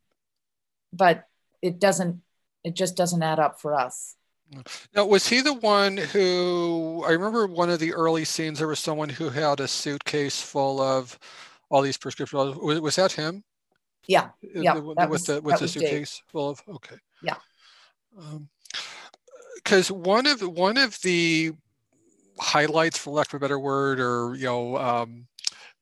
[0.93, 1.25] but
[1.63, 2.23] it doesn't
[2.67, 4.17] it just doesn't add up for us
[4.95, 8.79] now was he the one who i remember one of the early scenes there was
[8.79, 11.19] someone who had a suitcase full of
[11.69, 12.57] all these prescriptions.
[12.57, 13.45] Was, was that him?
[14.07, 14.25] Yeah.
[14.25, 14.75] Uh, yeah.
[14.75, 16.23] The, with was, the with the suitcase Dave.
[16.29, 16.97] full of okay.
[17.23, 17.37] Yeah.
[19.57, 21.53] Because um, one of one of the
[22.39, 25.27] highlights, for lack of a better word, or you know, um,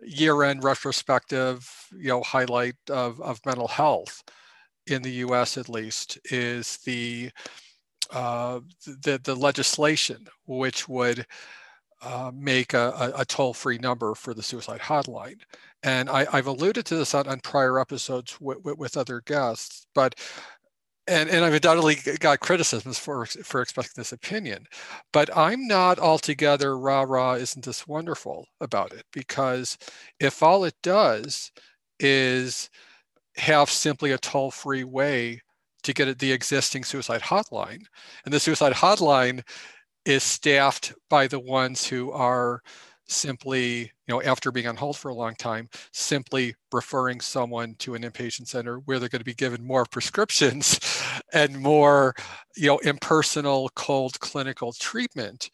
[0.01, 4.23] year-end retrospective, you know, highlight of of mental health
[4.87, 5.57] in the U.S.
[5.57, 7.31] at least is the
[8.11, 11.27] uh, the the legislation which would
[12.03, 15.41] uh, make a, a, toll-free number for the suicide hotline.
[15.83, 19.87] And I, have alluded to this on, on prior episodes with, with, with, other guests,
[19.95, 20.15] but
[21.07, 24.67] and, and I've undoubtedly got criticisms for for expressing this opinion,
[25.13, 27.35] but I'm not altogether rah rah.
[27.35, 29.05] Isn't this wonderful about it?
[29.13, 29.77] Because
[30.21, 31.53] if all it does
[32.01, 32.71] is
[33.37, 35.41] have simply a toll-free way
[35.83, 37.85] to get at the existing suicide hotline,
[38.25, 39.43] and the suicide hotline
[40.05, 42.61] is staffed by the ones who are
[43.07, 47.95] simply, you know, after being on hold for a long time, simply referring someone to
[47.95, 50.81] an inpatient center where they're going to be given more prescriptions
[51.33, 52.15] and more,
[52.57, 55.51] you know, impersonal, cold clinical treatment.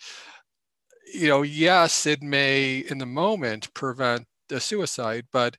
[1.12, 5.56] You know, yes, it may in the moment prevent the suicide, but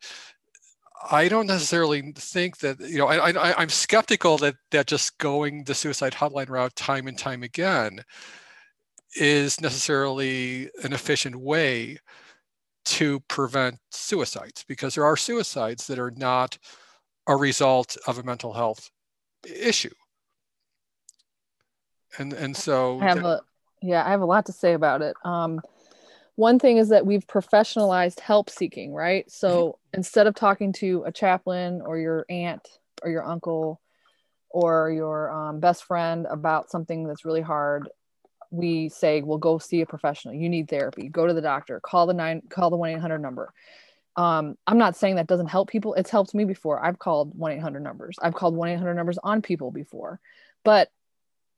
[1.10, 5.64] I don't necessarily think that you know I, I, am skeptical that that just going
[5.64, 8.04] the suicide hotline route time and time again
[9.16, 11.98] is necessarily an efficient way
[12.84, 16.58] to prevent suicides because there are suicides that are not
[17.28, 18.90] a result of a mental health
[19.44, 19.94] issue.
[22.18, 23.42] And and so I have a
[23.82, 25.16] yeah, I have a lot to say about it.
[25.24, 25.62] Um,
[26.36, 29.30] one thing is that we've professionalized help seeking, right?
[29.30, 29.98] So mm-hmm.
[30.00, 32.68] instead of talking to a chaplain or your aunt
[33.04, 33.82] or your uncle
[34.50, 37.90] or your um, best friend about something that's really hard,
[38.50, 40.34] we say, well, go see a professional.
[40.34, 41.08] You need therapy.
[41.08, 41.80] Go to the doctor.
[41.80, 42.42] Call the nine.
[42.50, 43.54] Call the one eight hundred number.
[44.18, 45.94] Um, I'm not saying that doesn't help people.
[45.94, 46.84] It's helped me before.
[46.84, 48.18] I've called one eight hundred numbers.
[48.22, 50.20] I've called one eight hundred numbers on people before,
[50.66, 50.90] but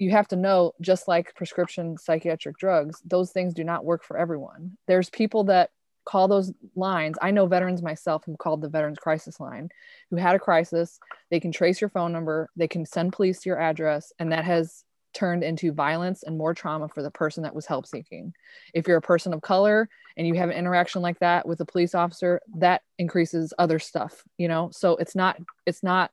[0.03, 4.17] you have to know just like prescription psychiatric drugs those things do not work for
[4.17, 4.77] everyone.
[4.87, 5.69] There's people that
[6.05, 7.17] call those lines.
[7.21, 9.69] I know veterans myself who called the veterans crisis line
[10.09, 10.99] who had a crisis.
[11.31, 12.49] They can trace your phone number.
[12.57, 16.53] They can send police to your address and that has turned into violence and more
[16.53, 18.33] trauma for the person that was help seeking.
[18.73, 19.87] If you're a person of color
[20.17, 24.23] and you have an interaction like that with a police officer that increases other stuff
[24.37, 24.69] you know?
[24.73, 26.11] So it's not it's not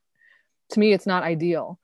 [0.71, 1.81] to me it's not ideal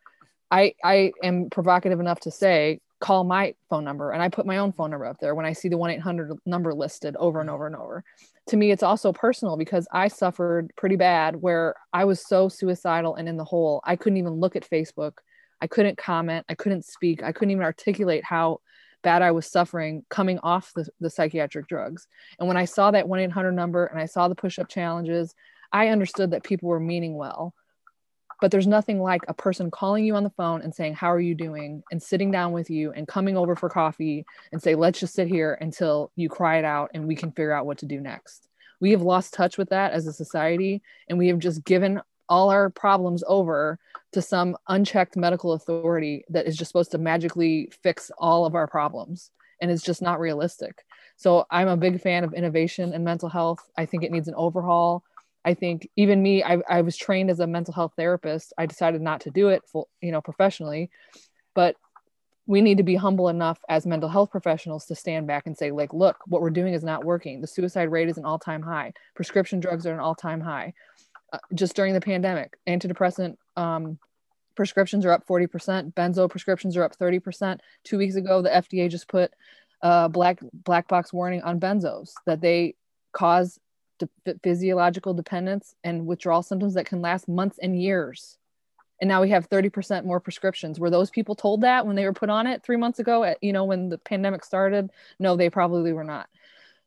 [0.50, 4.56] I I am provocative enough to say call my phone number and I put my
[4.56, 7.52] own phone number up there when I see the 1-800 number listed over and mm.
[7.52, 8.04] over and over.
[8.48, 13.16] To me it's also personal because I suffered pretty bad where I was so suicidal
[13.16, 13.82] and in the hole.
[13.84, 15.18] I couldn't even look at Facebook.
[15.60, 18.60] I couldn't comment, I couldn't speak, I couldn't even articulate how
[19.02, 22.08] bad I was suffering coming off the, the psychiatric drugs.
[22.38, 25.34] And when I saw that 1-800 number and I saw the push-up challenges,
[25.72, 27.54] I understood that people were meaning well
[28.40, 31.20] but there's nothing like a person calling you on the phone and saying how are
[31.20, 31.82] you doing?
[31.90, 35.28] and sitting down with you and coming over for coffee and say let's just sit
[35.28, 38.48] here until you cry it out and we can figure out what to do next.
[38.80, 42.50] We have lost touch with that as a society and we have just given all
[42.50, 43.78] our problems over
[44.12, 48.66] to some unchecked medical authority that is just supposed to magically fix all of our
[48.66, 50.84] problems and it's just not realistic.
[51.16, 53.70] So i'm a big fan of innovation in mental health.
[53.76, 55.02] I think it needs an overhaul
[55.46, 58.52] I think even me, I, I was trained as a mental health therapist.
[58.58, 60.90] I decided not to do it full, you know, professionally,
[61.54, 61.76] but
[62.46, 65.70] we need to be humble enough as mental health professionals to stand back and say,
[65.70, 67.40] like, look, what we're doing is not working.
[67.40, 68.92] The suicide rate is an all time high.
[69.14, 70.74] Prescription drugs are an all time high.
[71.32, 73.98] Uh, just during the pandemic, antidepressant um,
[74.56, 75.94] prescriptions are up 40%.
[75.94, 77.60] Benzo prescriptions are up 30%.
[77.84, 79.32] Two weeks ago, the FDA just put
[79.82, 82.74] a black black box warning on benzos that they
[83.12, 83.60] cause
[83.98, 88.38] de- physiological dependence and withdrawal symptoms that can last months and years.
[89.00, 90.80] And now we have 30% more prescriptions.
[90.80, 93.42] Were those people told that when they were put on it three months ago, at,
[93.42, 94.90] you know, when the pandemic started?
[95.18, 96.28] No, they probably were not.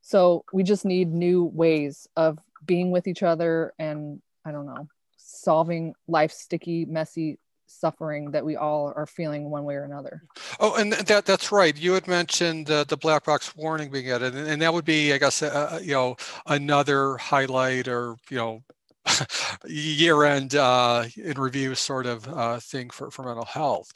[0.02, 4.88] So we just need new ways of being with each other and, I don't know,
[5.18, 7.38] solving life's sticky, messy
[7.70, 10.24] suffering that we all are feeling one way or another.
[10.60, 11.78] Oh, and that that's right.
[11.78, 15.14] You had mentioned uh, the black box warning being added, and, and that would be,
[15.14, 16.16] I guess, uh, uh you know,
[16.48, 18.64] another highlight or you know,
[19.66, 23.92] year-end uh, in review sort of uh, thing for for mental health.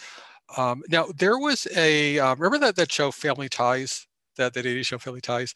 [0.58, 4.08] Um, now there was a um, remember that that show Family Ties
[4.38, 5.54] that that 80 show Family Ties.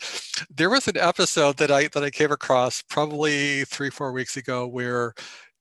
[0.49, 4.67] There was an episode that I that I came across probably three four weeks ago
[4.67, 5.13] where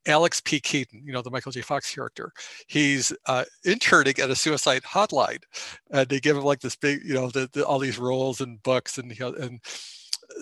[0.06, 0.60] Alex P.
[0.60, 1.60] Keaton, you know, the Michael J.
[1.60, 2.32] Fox character,
[2.68, 5.42] he's uh, interning at a suicide hotline,
[5.90, 8.62] and they give him like this big, you know, the, the, all these roles and
[8.62, 9.60] books, and you and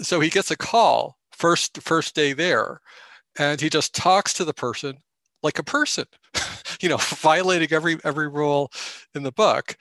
[0.02, 2.80] so he gets a call first first day there,
[3.38, 4.98] and he just talks to the person
[5.42, 6.06] like a person,
[6.80, 8.70] you know, violating every every rule
[9.14, 9.76] in the book.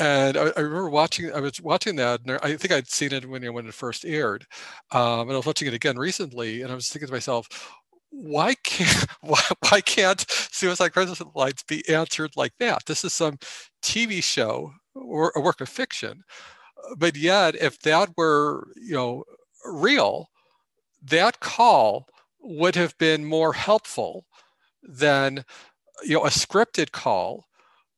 [0.00, 3.28] And I, I, remember watching, I was watching that, and I think I'd seen it
[3.28, 4.46] when, when it first aired.
[4.92, 7.48] Um, and I was watching it again recently, and I was thinking to myself,
[8.10, 12.86] why can't why, why can't suicide crisis lights be answered like that?
[12.86, 13.38] This is some
[13.82, 16.22] TV show or a work of fiction,
[16.96, 19.24] but yet if that were you know
[19.64, 20.30] real,
[21.02, 22.06] that call
[22.40, 24.26] would have been more helpful
[24.82, 25.44] than
[26.04, 27.48] you know a scripted call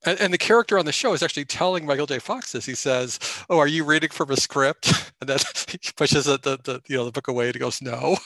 [0.06, 2.18] and, and, the character on the show is actually telling Michael J.
[2.20, 2.64] Fox this.
[2.64, 3.18] He says,
[3.50, 6.96] "Oh, are you reading from a script?" And then he pushes the, the, the you
[6.96, 8.16] know the book away and he goes, "No."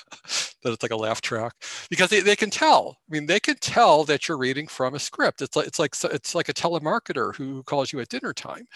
[0.65, 1.55] That it's like a laugh track
[1.89, 2.99] because they, they can tell.
[3.09, 5.43] I mean, they can tell that you're reading from a script.
[5.43, 8.67] It's like it's like it's like a telemarketer who calls you at dinner time.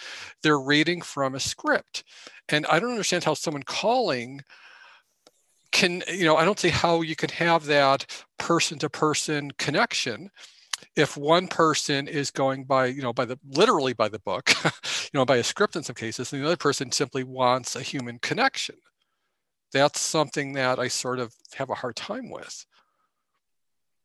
[0.41, 2.03] They're reading from a script,
[2.47, 4.41] and I don't understand how someone calling
[5.71, 8.05] can you know I don't see how you can have that
[8.37, 10.29] person to person connection
[10.95, 15.09] if one person is going by you know by the literally by the book you
[15.13, 18.19] know by a script in some cases and the other person simply wants a human
[18.19, 18.75] connection
[19.71, 22.65] that's something that i sort of have a hard time with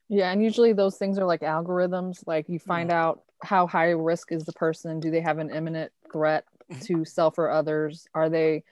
[0.09, 2.99] yeah and usually those things are like algorithms like you find mm-hmm.
[2.99, 6.81] out how high risk is the person do they have an imminent threat mm-hmm.
[6.81, 8.63] to self or others are they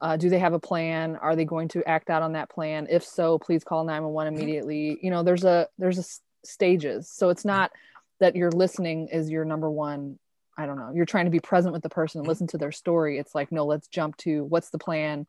[0.00, 2.88] uh, do they have a plan are they going to act out on that plan
[2.90, 4.42] if so please call 911 mm-hmm.
[4.42, 6.04] immediately you know there's a there's a
[6.44, 7.08] stages.
[7.08, 7.72] So it's not
[8.20, 10.18] that you're listening is your number one.
[10.56, 10.92] I don't know.
[10.94, 13.18] You're trying to be present with the person and listen to their story.
[13.18, 15.26] It's like, no, let's jump to what's the plan?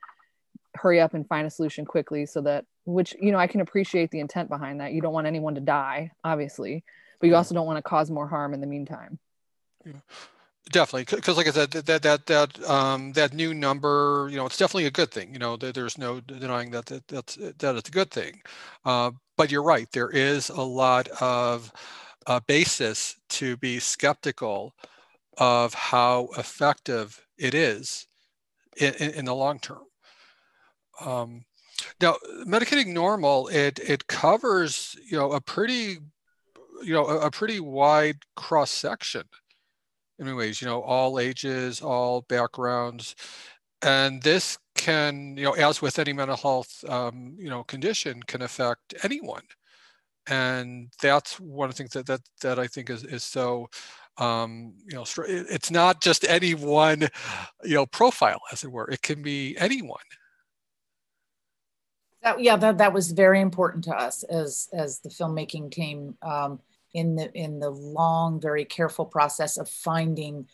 [0.76, 4.12] Hurry up and find a solution quickly so that which you know i can appreciate
[4.12, 6.84] the intent behind that you don't want anyone to die obviously
[7.20, 9.20] but you also don't want to cause more harm in the meantime
[9.86, 9.94] yeah.
[10.72, 14.58] Definitely, because like I said, that that that um, that new number, you know, it's
[14.58, 15.34] definitely a good thing.
[15.34, 18.42] You know, there's no denying that that that's that it's a good thing.
[18.86, 21.70] Uh, but you're right, there is a lot of
[22.28, 24.74] uh, basis to be skeptical
[25.38, 28.08] of how effective it is
[28.78, 29.84] in, in, in the long term.
[31.02, 31.46] Um,
[32.02, 32.16] now,
[32.46, 35.98] medicating normal, it it covers you know a pretty
[36.84, 39.24] you know a, a pretty wide cross section
[40.20, 43.16] in many ways, you know, all ages, all backgrounds.
[43.82, 48.42] And this can, you know, as with any mental health, um, you know, condition can
[48.42, 49.44] affect anyone.
[50.28, 53.70] And that's one of the things that, that, that I think is, is so,
[54.18, 57.10] um, you know, it's not just any one,
[57.64, 59.98] you know, profile as it were, it can be anyone.
[62.24, 66.18] That, yeah, that, that was very important to us as, as the filmmaking team.
[66.22, 66.60] Um,
[66.94, 70.48] in the in the long, very careful process of finding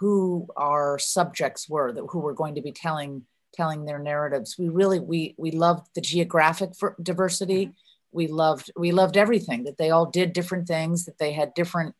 [0.00, 3.22] who our subjects were, that who were going to be telling
[3.54, 4.56] telling their narratives.
[4.58, 6.70] We really we we loved the geographic
[7.02, 7.66] diversity.
[7.66, 7.74] Mm-hmm.
[8.12, 11.94] We loved we loved everything that they all did different things, that they had different.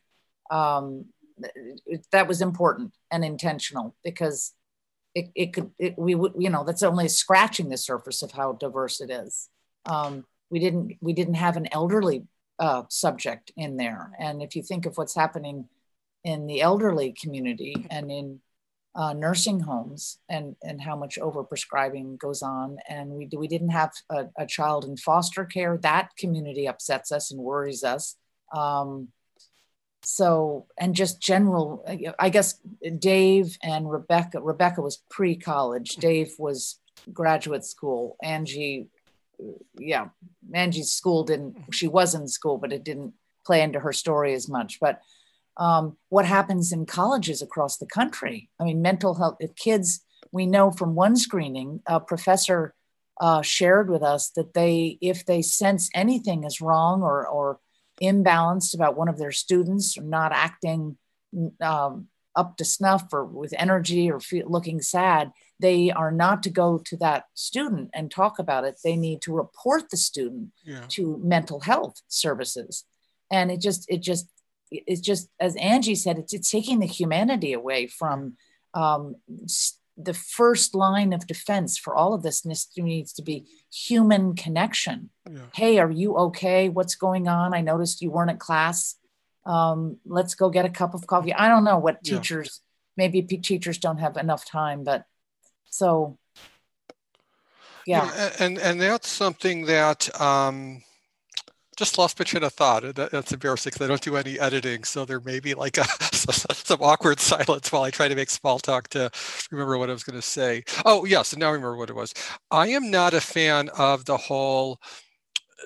[0.50, 1.06] Um,
[2.12, 4.52] that was important and intentional because
[5.14, 8.52] it, it could it, we would you know that's only scratching the surface of how
[8.52, 9.48] diverse it is.
[9.86, 12.24] Um, we didn't we didn't have an elderly
[12.58, 14.12] uh, subject in there.
[14.18, 15.68] And if you think of what's happening
[16.22, 18.40] in the elderly community and in
[18.96, 22.78] uh, nursing homes and, and how much overprescribing goes on.
[22.88, 25.76] And we, we didn't have a, a, child in foster care.
[25.78, 28.14] That community upsets us and worries us.
[28.54, 29.08] Um,
[30.04, 31.84] so, and just general,
[32.18, 32.60] I guess
[32.98, 36.78] Dave and Rebecca, Rebecca was pre college, Dave was
[37.12, 38.88] graduate school, Angie
[39.78, 40.08] yeah,
[40.52, 43.14] Angie's school didn't, she was in school, but it didn't
[43.46, 44.78] play into her story as much.
[44.80, 45.00] But
[45.56, 48.50] um, what happens in colleges across the country?
[48.58, 52.74] I mean, mental health, kids, we know from one screening, a professor
[53.20, 57.60] uh, shared with us that they, if they sense anything is wrong or, or
[58.02, 60.96] imbalanced about one of their students or not acting
[61.60, 66.50] um, up to snuff or with energy or feel, looking sad, they are not to
[66.50, 68.78] go to that student and talk about it.
[68.82, 70.84] They need to report the student yeah.
[70.88, 72.84] to mental health services.
[73.30, 74.28] And it just, it just,
[74.70, 78.36] it's just, as Angie said, it's, it's taking the humanity away from
[78.74, 79.16] um,
[79.96, 85.10] the first line of defense for all of this needs to be human connection.
[85.30, 85.40] Yeah.
[85.54, 86.68] Hey, are you okay?
[86.68, 87.54] What's going on?
[87.54, 88.96] I noticed you weren't at class.
[89.46, 91.32] Um, let's go get a cup of coffee.
[91.32, 92.60] I don't know what teachers,
[92.96, 93.04] yeah.
[93.04, 95.04] maybe teachers don't have enough time, but
[95.66, 96.18] so,
[97.86, 98.10] yeah.
[98.16, 100.82] yeah and and that's something that um,
[101.76, 102.82] just lost my train of thought.
[102.94, 105.84] That, that's embarrassing because I don't do any editing, so there may be like a,
[106.14, 109.10] some awkward silence while I try to make small talk to
[109.50, 110.62] remember what I was going to say.
[110.84, 112.12] Oh yes, and now I remember what it was.
[112.50, 114.80] I am not a fan of the whole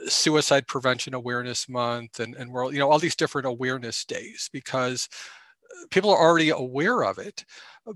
[0.04, 4.48] uh, suicide prevention awareness month and, and world you know all these different awareness days
[4.52, 5.08] because
[5.90, 7.44] people are already aware of it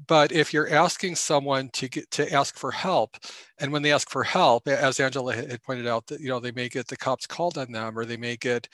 [0.09, 3.17] but if you're asking someone to get to ask for help
[3.61, 6.53] and when they ask for help as angela had pointed out that you know they
[6.53, 8.69] may get the cops called on them or they may get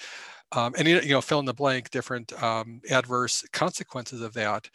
[0.53, 4.69] um, and you know fill in the blank different um, adverse consequences of that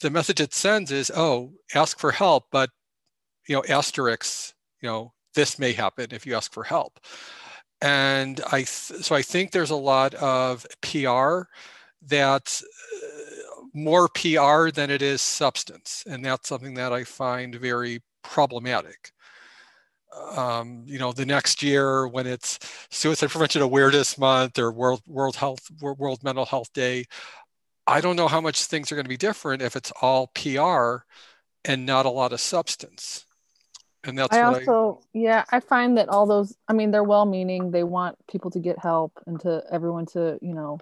[0.00, 2.70] the message it sends is oh ask for help but
[3.48, 6.98] you know asterisks you know this may happen if you ask for help.
[7.80, 11.42] And i th- so i think there's a lot of pr
[12.06, 12.60] that
[13.78, 16.04] more PR than it is substance.
[16.08, 19.12] And that's something that I find very problematic.
[20.36, 22.58] Um, you know, the next year when it's
[22.90, 27.04] Suicide Prevention Awareness Month or World World Health World Mental Health Day,
[27.86, 31.04] I don't know how much things are going to be different if it's all PR
[31.64, 33.24] and not a lot of substance.
[34.04, 37.26] And that's I also, I, yeah, I find that all those, I mean, they're well
[37.26, 37.70] meaning.
[37.70, 40.78] They want people to get help and to everyone to, you know,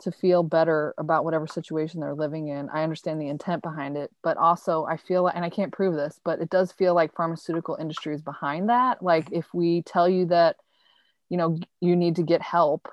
[0.00, 2.68] to feel better about whatever situation they're living in.
[2.70, 6.20] I understand the intent behind it, but also I feel and I can't prove this,
[6.24, 9.02] but it does feel like pharmaceutical industry is behind that.
[9.02, 10.56] Like if we tell you that,
[11.28, 12.88] you know, you need to get help,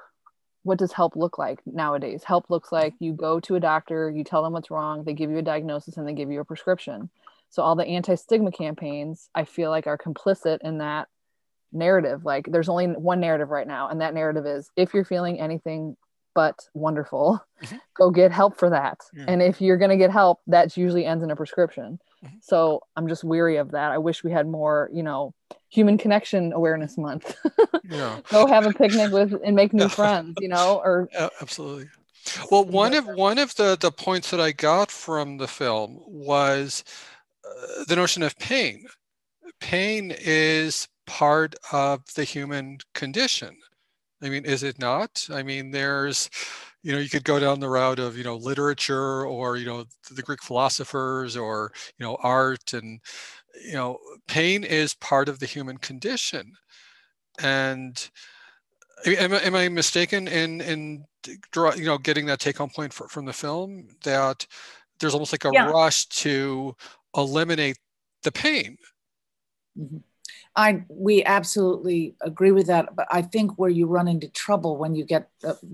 [0.64, 2.24] what does help look like nowadays?
[2.24, 5.30] Help looks like you go to a doctor, you tell them what's wrong, they give
[5.30, 7.10] you a diagnosis and they give you a prescription.
[7.52, 11.08] So all the anti-stigma campaigns, I feel like are complicit in that
[11.72, 12.26] narrative.
[12.26, 15.96] Like there's only one narrative right now, and that narrative is if you're feeling anything
[16.36, 17.44] but wonderful.
[17.64, 17.78] Mm-hmm.
[17.96, 19.00] Go get help for that.
[19.16, 19.26] Yeah.
[19.28, 22.00] And if you're going to get help, that usually ends in a prescription.
[22.24, 22.36] Mm-hmm.
[22.42, 23.92] So I'm just weary of that.
[23.92, 25.34] I wish we had more, you know,
[25.70, 27.36] human connection awareness month.
[27.90, 28.20] yeah.
[28.30, 31.88] Go have a picnic with and make new friends, you know, or yeah, absolutely.
[32.52, 36.84] Well, one of one of the the points that I got from the film was
[37.46, 38.86] uh, the notion of pain.
[39.60, 43.58] Pain is part of the human condition.
[44.26, 45.28] I mean, is it not?
[45.32, 46.30] I mean, there's,
[46.82, 49.86] you know, you could go down the route of, you know, literature or, you know,
[50.12, 53.00] the Greek philosophers or, you know, art and,
[53.64, 56.54] you know, pain is part of the human condition.
[57.40, 58.10] And
[59.06, 63.26] am, am I mistaken in, in, you know, getting that take home point for, from
[63.26, 64.48] the film that
[65.00, 65.70] there's almost like a yeah.
[65.70, 66.76] rush to
[67.16, 67.78] eliminate
[68.24, 68.78] the pain?
[69.78, 69.98] Mm-hmm.
[70.56, 74.96] I we absolutely agree with that, but I think where you run into trouble when
[74.96, 75.30] you get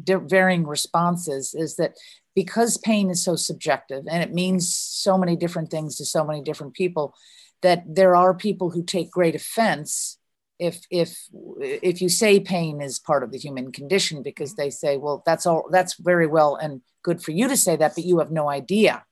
[0.07, 1.93] varying responses is that
[2.35, 6.41] because pain is so subjective and it means so many different things to so many
[6.41, 7.13] different people,
[7.61, 10.17] that there are people who take great offense
[10.57, 11.17] if if
[11.59, 15.45] if you say pain is part of the human condition because they say, well, that's
[15.45, 18.49] all that's very well and good for you to say that, but you have no
[18.49, 19.03] idea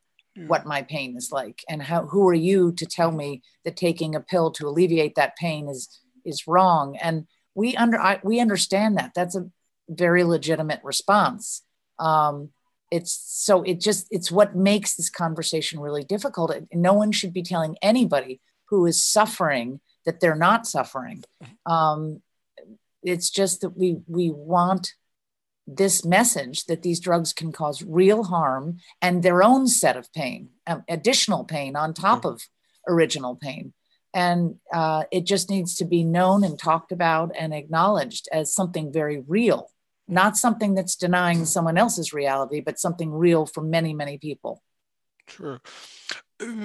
[0.47, 4.15] what my pain is like and how who are you to tell me that taking
[4.15, 6.97] a pill to alleviate that pain is is wrong?
[6.97, 9.11] And we under I, we understand that.
[9.15, 9.49] That's a
[9.89, 11.63] very legitimate response.
[11.97, 12.49] Um,
[12.91, 16.55] it's so it just it's what makes this conversation really difficult.
[16.73, 21.23] No one should be telling anybody who is suffering that they're not suffering.
[21.65, 22.21] Um,
[23.03, 24.93] it's just that we we want
[25.75, 30.49] this message that these drugs can cause real harm and their own set of pain,
[30.67, 32.41] um, additional pain on top of
[32.87, 33.73] original pain.
[34.13, 38.91] And uh, it just needs to be known and talked about and acknowledged as something
[38.91, 39.69] very real,
[40.07, 44.63] not something that's denying someone else's reality, but something real for many, many people.
[45.27, 45.61] Sure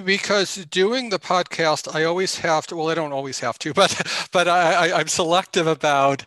[0.05, 4.27] because doing the podcast i always have to well i don't always have to but
[4.31, 6.25] but i, I am selective about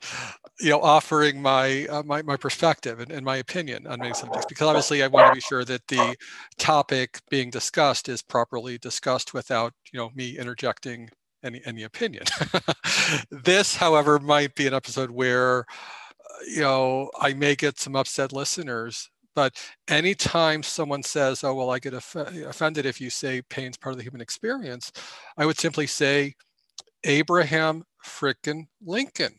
[0.61, 4.47] you know offering my uh, my, my perspective and, and, my opinion on many subjects
[4.47, 6.17] because obviously i want to be sure that the
[6.59, 11.09] topic being discussed is properly discussed without you know me interjecting
[11.43, 12.25] any any opinion.
[13.31, 15.65] This however might be an episode where uh,
[16.47, 19.55] you know i may get some upset listeners but
[19.89, 23.99] anytime someone says oh well i get off- offended if you say pain's part of
[23.99, 24.93] the human experience
[25.39, 26.35] i would simply say
[27.05, 29.35] abraham frickin lincoln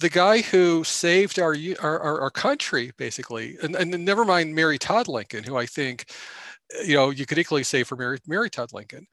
[0.00, 5.08] the guy who saved our our, our country basically and, and never mind mary todd
[5.08, 6.06] lincoln who i think
[6.78, 9.06] eh, you know you could equally say for mary, mary todd lincoln.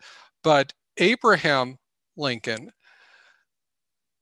[0.44, 1.78] But abraham
[2.16, 2.72] lincoln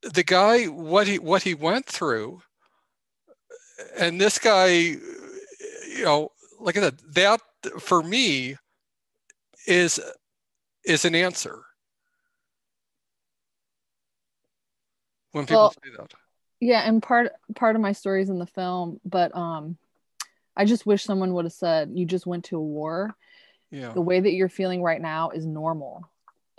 [0.01, 2.41] the guy what he what he went through
[3.97, 6.29] and this guy you know
[6.59, 7.41] like i said that
[7.79, 8.55] for me
[9.67, 9.99] is
[10.85, 11.63] is an answer.
[15.31, 16.13] When people well, say that
[16.64, 19.78] yeah and part part of my story is in the film but um
[20.55, 23.16] i just wish someone would have said you just went to a war.
[23.72, 23.91] Yeah.
[23.91, 26.03] The way that you're feeling right now is normal.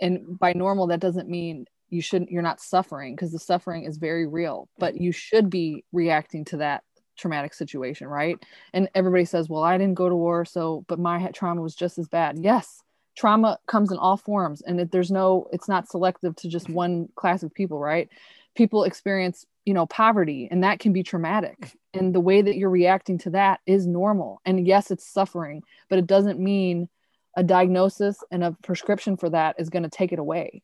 [0.01, 3.97] And by normal that doesn't mean you shouldn't you're not suffering because the suffering is
[3.97, 6.83] very real but you should be reacting to that
[7.17, 8.37] traumatic situation right?
[8.73, 11.97] And everybody says well i didn't go to war so but my trauma was just
[11.97, 12.37] as bad.
[12.39, 12.83] Yes
[13.15, 17.07] trauma comes in all forms and it, there's no it's not selective to just one
[17.15, 18.09] class of people right
[18.55, 21.75] people experience you know poverty and that can be traumatic.
[21.93, 24.41] And the way that you're reacting to that is normal.
[24.45, 26.89] And yes it's suffering but it doesn't mean
[27.37, 30.63] a diagnosis and a prescription for that is going to take it away.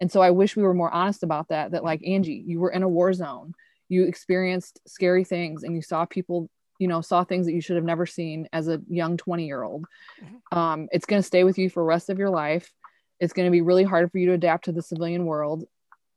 [0.00, 2.70] And so i wish we were more honest about that that like angie you were
[2.70, 3.54] in a war zone.
[3.88, 6.48] You experienced scary things and you saw people
[6.78, 9.64] you know saw things that you should have never seen as a young 20 year
[9.64, 9.86] old
[10.22, 10.56] mm-hmm.
[10.56, 12.72] um, it's going to stay with you for the rest of your life.
[13.20, 15.64] It's going to be really hard for you to adapt to the civilian world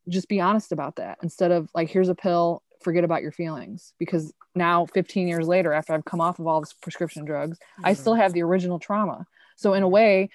[0.10, 3.94] just be honest about that instead of like here's a pill forget about your feelings.
[4.00, 7.86] Because now 15 years later after i've come off of all this prescription drugs mm-hmm.
[7.86, 9.26] i still have the original trauma.
[9.56, 10.30] So in a way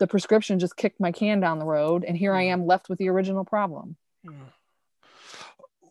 [0.00, 2.98] the prescription just kicked my can down the road and here i am left with
[2.98, 3.96] the original problem.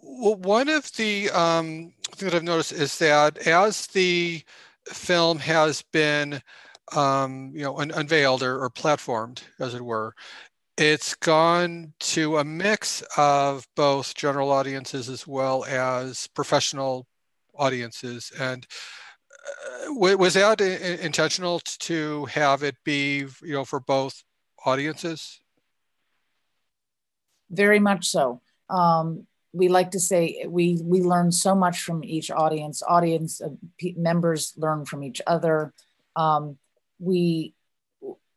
[0.04, 4.44] Well one of the um, things that i've noticed is that as the
[4.86, 6.42] film has been
[6.94, 10.14] um, you know un- unveiled or, or platformed as it were
[10.82, 17.06] it's gone to a mix of both general audiences as well as professional
[17.54, 18.32] audiences.
[18.40, 18.66] And
[19.88, 24.24] uh, was that intentional to have it be, you know, for both
[24.66, 25.40] audiences?
[27.52, 28.42] Very much so.
[28.68, 32.82] Um, we like to say we we learn so much from each audience.
[32.88, 33.50] Audience uh,
[33.98, 35.74] members learn from each other.
[36.16, 36.58] Um,
[36.98, 37.54] we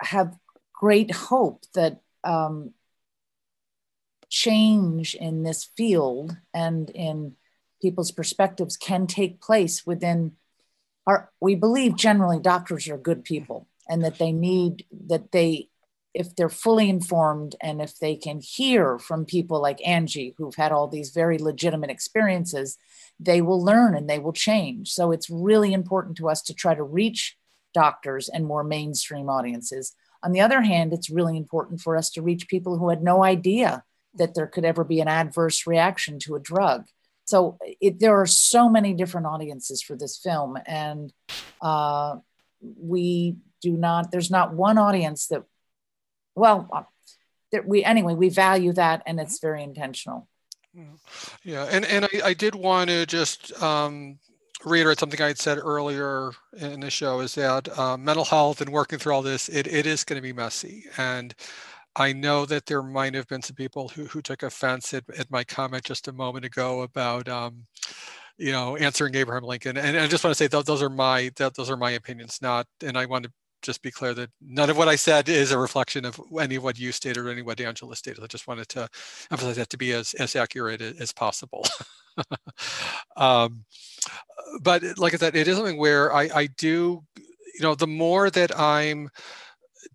[0.01, 0.37] have
[0.75, 2.73] great hope that um,
[4.31, 7.37] change in this field and in
[7.81, 10.33] people's perspectives can take place within
[11.07, 11.31] our.
[11.41, 15.69] We believe generally doctors are good people and that they need that they
[16.15, 20.71] if they're fully informed and if they can hear from people like Angie, who've had
[20.71, 22.79] all these very legitimate experiences,
[23.19, 24.91] they will learn and they will change.
[24.93, 27.37] So it's really important to us to try to reach
[27.75, 29.97] doctors and more mainstream audiences.
[30.25, 33.23] On the other hand, it's really important for us to reach people who had no
[33.23, 36.87] idea that there could ever be an adverse reaction to a drug.
[37.27, 41.13] So it, there are so many different audiences for this film, and
[41.61, 42.17] uh,
[42.61, 44.11] we do not.
[44.11, 45.45] There's not one audience that
[46.35, 46.83] well, uh,
[47.53, 50.29] that we anyway we value that, and it's very intentional.
[51.45, 54.19] Yeah, and and I, I did want to just um,
[54.65, 58.71] reiterate something I had said earlier in the show is that uh, mental health and
[58.71, 60.85] working through all this, it, it is going to be messy.
[60.97, 61.35] And
[61.97, 65.31] I know that there might have been some people who, who took offense at, at
[65.31, 67.67] my comment just a moment ago about, um,
[68.37, 69.77] you know, answering Abraham Lincoln.
[69.77, 71.93] And, and I just want to say those, those are my, that, those are my
[71.93, 73.33] opinions, not, and I want to
[73.65, 76.63] just be clear that none of what I said is a reflection of any of
[76.63, 78.23] what you stated or any of what Angela stated.
[78.23, 78.89] I just wanted to
[79.31, 81.67] emphasize that to be as, as accurate as possible.
[83.17, 83.65] um,
[84.63, 88.31] but like I said, it is something where I, I do, you know, the more
[88.31, 89.09] that I'm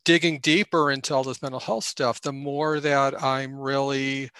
[0.03, 4.31] digging deeper into all this mental health stuff, the more that I'm really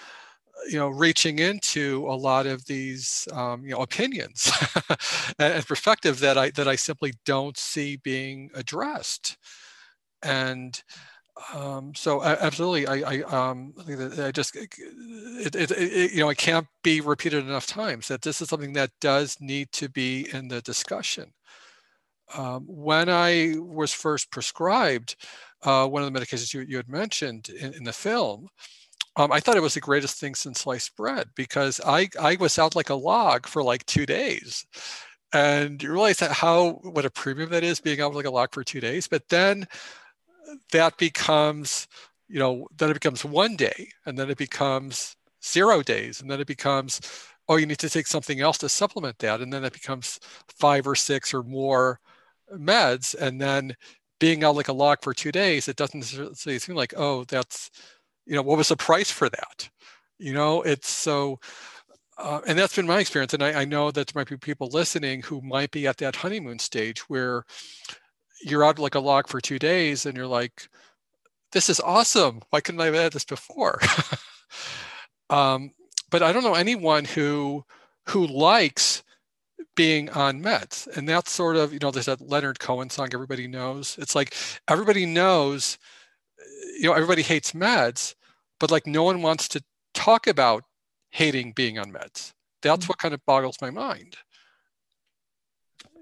[0.68, 4.50] you know reaching into a lot of these um, you know opinions
[5.38, 9.36] and perspective that I that I simply don't see being addressed,
[10.22, 10.80] and
[11.54, 14.68] um, so absolutely I I, um, I think that I just it,
[15.54, 18.90] it, it, you know it can't be repeated enough times that this is something that
[19.00, 21.32] does need to be in the discussion.
[22.34, 25.16] Um, when I was first prescribed
[25.64, 28.48] uh, one of the medications you, you had mentioned in, in the film,
[29.16, 32.58] um, I thought it was the greatest thing since sliced bread because I, I was
[32.58, 34.64] out like a log for like two days.
[35.32, 38.52] And you realize that how what a premium that is being out like a log
[38.52, 39.08] for two days.
[39.08, 39.66] But then
[40.72, 41.86] that becomes,
[42.28, 46.40] you know, then it becomes one day and then it becomes zero days and then
[46.40, 47.00] it becomes,
[47.48, 49.40] oh, you need to take something else to supplement that.
[49.40, 52.00] And then it becomes five or six or more
[52.54, 53.14] meds.
[53.14, 53.76] And then
[54.18, 57.70] being out like a log for two days, it doesn't necessarily seem like, oh, that's
[58.30, 59.68] you know, what was the price for that?
[60.20, 61.40] You know, it's so,
[62.16, 63.34] uh, and that's been my experience.
[63.34, 66.14] And I, I know that there might be people listening who might be at that
[66.14, 67.44] honeymoon stage where
[68.40, 70.68] you're out like a log for two days and you're like,
[71.50, 72.40] this is awesome.
[72.50, 73.80] Why couldn't I have had this before?
[75.30, 75.72] um,
[76.08, 77.64] but I don't know anyone who
[78.06, 79.02] who likes
[79.74, 80.86] being on meds.
[80.96, 83.96] And that's sort of, you know, there's that Leonard Cohen song everybody knows.
[83.98, 84.34] It's like
[84.68, 85.78] everybody knows,
[86.78, 88.14] you know, everybody hates meds,
[88.60, 90.64] but like no one wants to talk about
[91.10, 92.32] hating being on meds.
[92.62, 92.88] That's mm-hmm.
[92.88, 94.16] what kind of boggles my mind.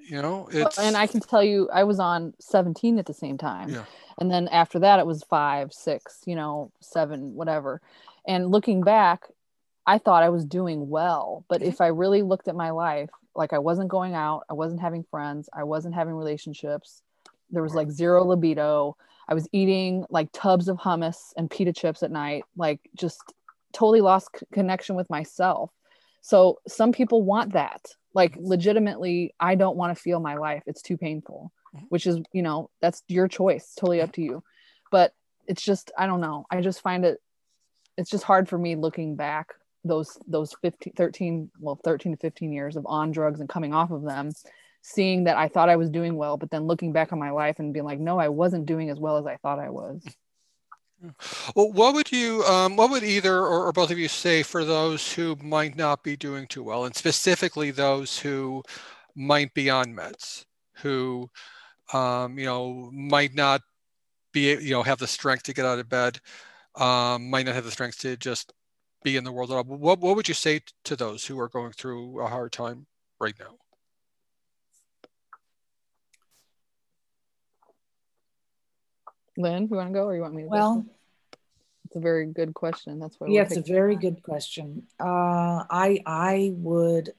[0.06, 3.36] You know, it's and I can tell you, I was on 17 at the same
[3.36, 3.68] time.
[3.68, 3.84] Yeah.
[4.18, 7.82] And then after that, it was five, six, you know, seven, whatever.
[8.26, 9.24] And looking back,
[9.86, 11.44] I thought I was doing well.
[11.48, 11.68] But mm-hmm.
[11.68, 15.04] if I really looked at my life, like I wasn't going out, I wasn't having
[15.10, 17.02] friends, I wasn't having relationships,
[17.50, 18.96] there was like zero libido.
[19.28, 23.20] I was eating like tubs of hummus and pita chips at night, like just
[23.72, 25.70] totally lost c- connection with myself.
[26.22, 27.82] So some people want that.
[28.14, 30.62] Like legitimately, I don't want to feel my life.
[30.66, 31.52] It's too painful,
[31.90, 34.42] which is, you know, that's your choice, totally up to you.
[34.90, 35.12] But
[35.46, 36.46] it's just, I don't know.
[36.50, 37.18] I just find it,
[37.98, 39.48] it's just hard for me looking back
[39.84, 43.90] those, those 15, 13, well, 13 to 15 years of on drugs and coming off
[43.90, 44.32] of them
[44.82, 47.58] seeing that I thought I was doing well, but then looking back on my life
[47.58, 50.02] and being like, no, I wasn't doing as well as I thought I was.
[51.54, 54.64] Well, what would you, um, what would either or, or, both of you say for
[54.64, 58.64] those who might not be doing too well, and specifically those who
[59.14, 61.30] might be on meds, who,
[61.92, 63.62] um, you know, might not
[64.32, 66.18] be, you know, have the strength to get out of bed,
[66.74, 68.52] um, might not have the strength to just
[69.04, 69.64] be in the world at all.
[69.64, 72.86] What, what would you say to those who are going through a hard time
[73.20, 73.56] right now?
[79.38, 80.48] Lynn, you want to go or you want me to?
[80.48, 80.84] Well,
[81.86, 82.98] it's a very good question.
[82.98, 83.28] That's why.
[83.28, 84.82] Yeah, it's a very good question.
[85.00, 87.12] Uh, I I would.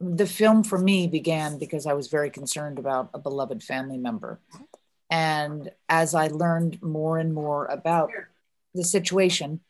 [0.00, 4.40] The film for me began because I was very concerned about a beloved family member,
[5.10, 8.10] and as I learned more and more about
[8.74, 9.60] the situation.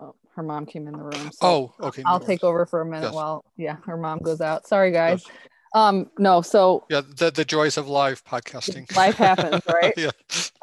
[0.00, 1.30] Oh, oh, her mom came in the room.
[1.32, 2.02] So oh, okay.
[2.04, 3.14] I'll no take over for a minute yes.
[3.14, 4.66] while, yeah, her mom goes out.
[4.66, 5.22] Sorry, guys.
[5.26, 5.36] Yes.
[5.74, 8.94] Um no, so Yeah, the, the joys of live podcasting.
[8.96, 9.94] life happens, right?
[9.96, 10.10] yeah.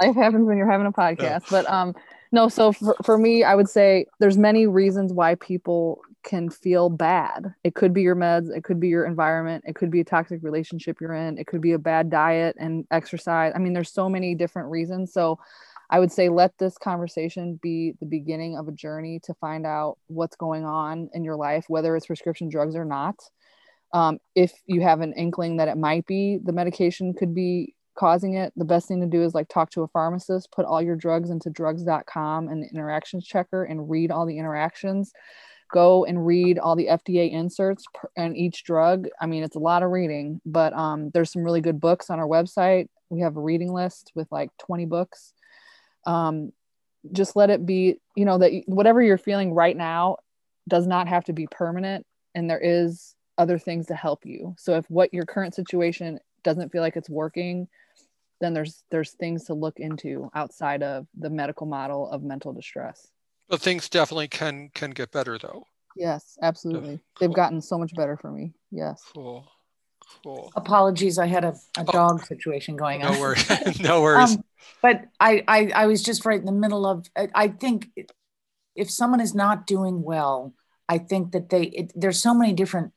[0.01, 1.95] life happens when you're having a podcast but um
[2.31, 6.89] no so for, for me i would say there's many reasons why people can feel
[6.89, 10.03] bad it could be your meds it could be your environment it could be a
[10.03, 13.91] toxic relationship you're in it could be a bad diet and exercise i mean there's
[13.91, 15.37] so many different reasons so
[15.89, 19.97] i would say let this conversation be the beginning of a journey to find out
[20.07, 23.15] what's going on in your life whether it's prescription drugs or not
[23.95, 28.33] um, if you have an inkling that it might be the medication could be causing
[28.33, 30.97] it, the best thing to do is like talk to a pharmacist, put all your
[30.97, 35.13] drugs into drugs.com and the interactions checker and read all the interactions.
[35.73, 39.07] Go and read all the FDA inserts per, and each drug.
[39.21, 42.19] I mean, it's a lot of reading, but um, there's some really good books on
[42.19, 42.89] our website.
[43.09, 45.31] We have a reading list with like 20 books.
[46.05, 46.51] Um,
[47.13, 50.17] just let it be, you know, that whatever you're feeling right now
[50.67, 52.05] does not have to be permanent.
[52.35, 54.55] And there is other things to help you.
[54.57, 57.67] So if what your current situation doesn't feel like it's working,
[58.41, 63.07] then there's there's things to look into outside of the medical model of mental distress.
[63.47, 65.65] But things definitely can can get better though.
[65.95, 66.99] Yes, absolutely.
[67.19, 68.53] They've gotten so much better for me.
[68.71, 69.01] Yes.
[69.13, 69.47] Cool.
[70.23, 70.51] Cool.
[70.55, 71.91] Apologies, I had a, a Oh.
[71.91, 73.13] dog situation going on.
[73.13, 73.79] No worries.
[73.79, 74.35] no worries.
[74.35, 74.43] Um,
[74.81, 77.07] but I, I, I was just right in the middle of.
[77.17, 77.89] I, I think
[78.75, 80.53] if someone is not doing well,
[80.89, 81.63] I think that they.
[81.63, 82.91] It, there's so many different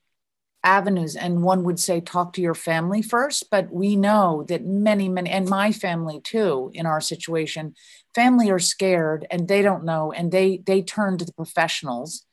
[0.65, 3.51] avenues, and one would say talk to your family first.
[3.51, 7.75] But we know that many, many, and my family too, in our situation,
[8.15, 12.25] family are scared and they don't know, and they they turn to the professionals.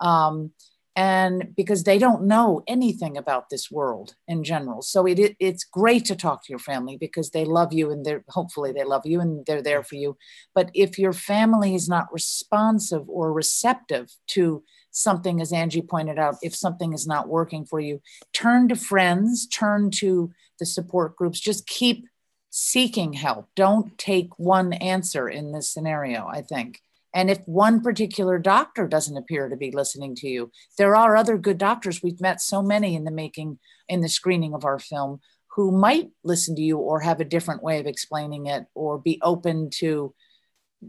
[0.00, 0.52] Um,
[0.94, 5.64] and because they don't know anything about this world in general so it, it it's
[5.64, 9.06] great to talk to your family because they love you and they're hopefully they love
[9.06, 10.16] you and they're there for you
[10.54, 14.62] but if your family is not responsive or receptive to
[14.92, 18.00] something as angie pointed out if something is not working for you
[18.32, 20.30] turn to friends turn to
[20.62, 21.40] the support groups.
[21.40, 22.06] Just keep
[22.50, 23.48] seeking help.
[23.56, 26.80] Don't take one answer in this scenario i think.
[27.12, 31.36] And if one particular doctor doesn't appear to be listening to you, there are other
[31.36, 32.00] good doctors.
[32.00, 35.20] We've met so many in the making, in the screening of our film,
[35.56, 39.18] who might listen to you or have a different way of explaining it or be
[39.20, 40.14] open to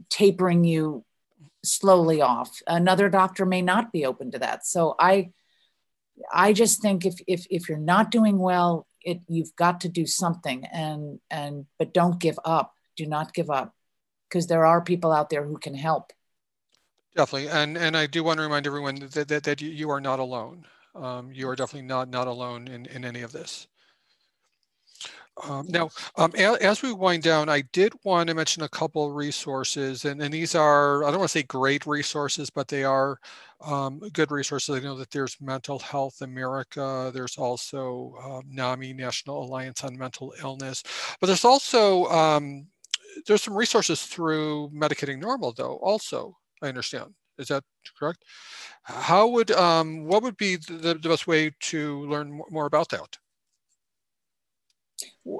[0.09, 1.03] tapering you
[1.63, 2.61] slowly off.
[2.67, 4.65] Another doctor may not be open to that.
[4.65, 5.31] So I,
[6.31, 10.05] I just think if if if you're not doing well, it you've got to do
[10.05, 12.73] something and and but don't give up.
[12.95, 13.73] Do not give up
[14.29, 16.13] because there are people out there who can help.
[17.15, 20.19] Definitely, and and I do want to remind everyone that that, that you, are not
[20.19, 20.65] alone.
[20.95, 23.67] Um, you are definitely not not alone in in any of this.
[25.41, 29.11] Um, now, um, a- as we wind down, I did want to mention a couple
[29.11, 33.17] resources, and, and these are I don't want to say great resources, but they are
[33.61, 34.75] um, good resources.
[34.75, 37.09] I know that there's Mental Health America.
[37.13, 40.83] There's also um, NAMI, National Alliance on Mental Illness,
[41.19, 42.67] but there's also um,
[43.27, 45.77] there's some resources through Medicating Normal, though.
[45.77, 47.15] Also, I understand.
[47.39, 47.63] Is that
[47.99, 48.23] correct?
[48.83, 53.17] How would um, what would be the, the best way to learn more about that?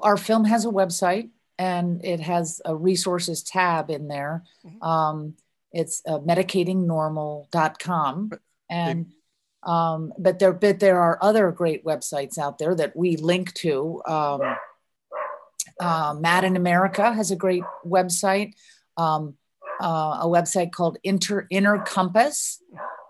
[0.01, 4.43] Our film has a website and it has a resources tab in there.
[4.66, 4.84] Mhm.
[4.84, 5.36] Um,
[5.72, 8.32] it's uh, medicatingnormal.com.
[8.70, 9.12] And
[9.64, 14.01] um, but there but there are other great websites out there that we link to.
[14.06, 14.41] Um,
[15.80, 18.54] uh, Mad in America has a great website.
[18.97, 19.36] Um,
[19.82, 22.62] uh, a website called Inter Inner Compass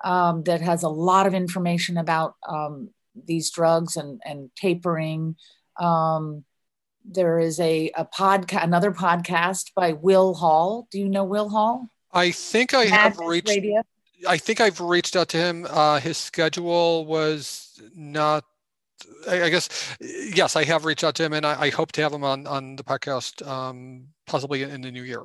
[0.03, 5.35] um, that has a lot of information about um, these drugs and and tapering.
[5.79, 6.43] Um,
[7.05, 10.87] there is a a podcast, another podcast by Will Hall.
[10.91, 11.89] Do you know Will Hall?
[12.11, 13.49] I think I have reached.
[13.49, 13.81] Radio.
[14.27, 15.67] I think I've reached out to him.
[15.69, 18.45] Uh, his schedule was not.
[19.27, 22.01] I, I guess yes, I have reached out to him, and I, I hope to
[22.01, 25.23] have him on on the podcast um, possibly in, in the new year.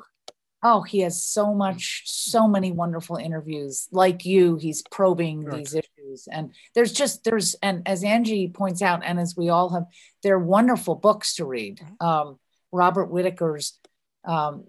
[0.63, 3.87] Oh, he has so much, so many wonderful interviews.
[3.93, 5.59] Like you, he's probing Right.
[5.59, 6.29] these issues.
[6.31, 9.85] And there's just, there's, and as Angie points out, and as we all have,
[10.23, 11.81] they're wonderful books to read.
[12.01, 12.39] Um,
[12.73, 13.79] Robert Whitaker's
[14.25, 14.65] um,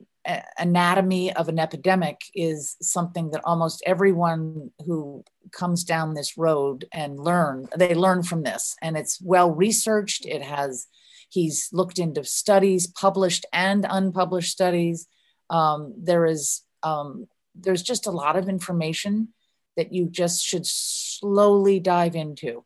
[0.60, 7.20] Anatomy of an Epidemic is something that almost everyone who comes down this road and
[7.20, 8.76] learn, they learn from this.
[8.80, 10.28] And it's well researched.
[10.28, 10.86] It has,
[11.30, 15.08] he's looked into studies, published and unpublished studies
[15.50, 19.30] um, there is um, there's just a lot of information
[19.76, 22.64] that you just should slowly dive into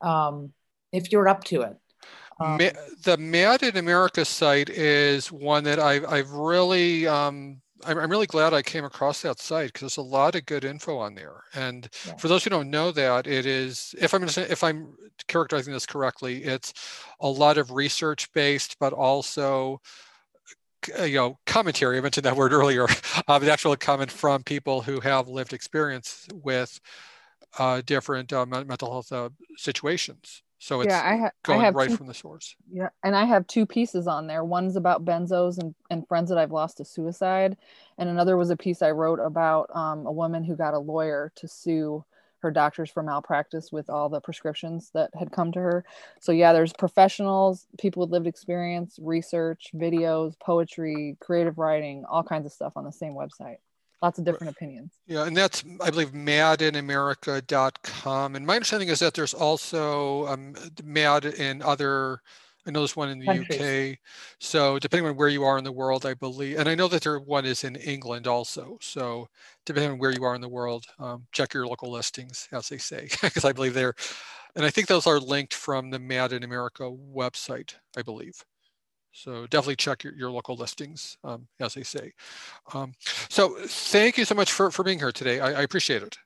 [0.00, 0.52] um,
[0.92, 1.76] if you're up to it.
[2.40, 2.58] Um,
[3.04, 8.26] the Mad in America site is one that I've, I've really um, I'm, I'm really
[8.26, 11.44] glad I came across that site because there's a lot of good info on there.
[11.54, 12.16] And Yeah.
[12.16, 14.94] for those who don't know that, it is if I'm if I'm
[15.28, 16.72] characterizing this correctly, it's
[17.20, 19.80] a lot of research based, but also
[21.04, 21.98] you know commentary.
[21.98, 22.86] I mentioned that word earlier.
[23.28, 26.80] Uh, the actual comment from people who have lived experience with
[27.58, 30.42] uh, different uh, mental health uh, situations.
[30.58, 32.54] So it's yeah, I, ha- I going have right two, from the source.
[32.72, 34.44] yeah, and I have two pieces on there.
[34.44, 37.56] One's about benzos and, and friends that I've lost to suicide,
[37.98, 41.32] and another was a piece I wrote about um, a woman who got a lawyer
[41.34, 42.04] to sue
[42.42, 45.84] her doctors for malpractice with all the prescriptions that had come to her.
[46.20, 52.46] So yeah, there's professionals, people with lived experience, research, videos, poetry, creative writing, all kinds
[52.46, 53.58] of stuff on the same website.
[54.02, 54.92] Lots of different opinions.
[55.06, 58.34] Yeah, and that's, I believe, madinamerica.com.
[58.34, 62.20] And my understanding is that there's also um, Mad in other,
[62.66, 63.92] I know there's one in the Countries.
[63.92, 63.98] UK.
[64.38, 67.02] So depending on where you are in the world, I believe, and I know that
[67.02, 68.78] there one is in England also.
[68.80, 69.28] So
[69.66, 72.78] depending on where you are in the world, um, check your local listings, as they
[72.78, 73.94] say, because I believe they're,
[74.54, 78.44] and I think those are linked from the Mad in America website, I believe.
[79.12, 82.12] So definitely check your, your local listings, um, as they say.
[82.72, 82.94] Um,
[83.28, 85.40] so thank you so much for, for being here today.
[85.40, 86.16] I, I appreciate it.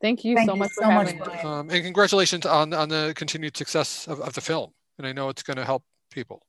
[0.00, 1.40] Thank you Thank so you much for so much, having me.
[1.42, 4.72] Um, and congratulations on, on the continued success of, of the film.
[4.98, 6.42] And I know it's going to help people.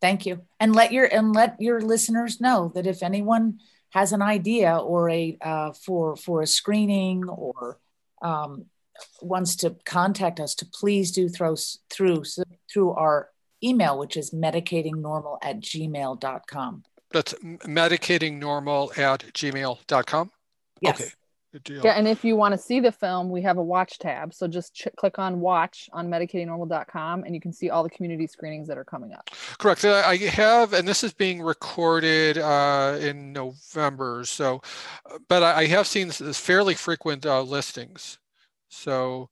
[0.00, 0.42] Thank you.
[0.58, 3.60] And let your and let your listeners know that if anyone
[3.90, 7.78] has an idea or a uh, for for a screening or
[8.20, 8.66] um,
[9.20, 11.54] wants to contact us, to please do throw
[11.88, 12.24] through
[12.72, 13.28] through our
[13.62, 16.82] email, which is medicatingnormal at gmail.com.
[17.12, 20.30] That's medicatingnormal at gmail.com.
[20.80, 21.00] Yes.
[21.00, 21.10] Okay.
[21.52, 21.84] Good deal.
[21.84, 24.32] Yeah, and if you want to see the film, we have a watch tab.
[24.32, 28.26] So just ch- click on watch on medicatingnormal.com and you can see all the community
[28.26, 29.28] screenings that are coming up.
[29.58, 29.84] Correct.
[29.84, 34.24] I have, and this is being recorded uh, in November.
[34.24, 34.62] So,
[35.10, 38.18] uh, but I, I have seen this, this fairly frequent uh, listings.
[38.70, 39.28] So,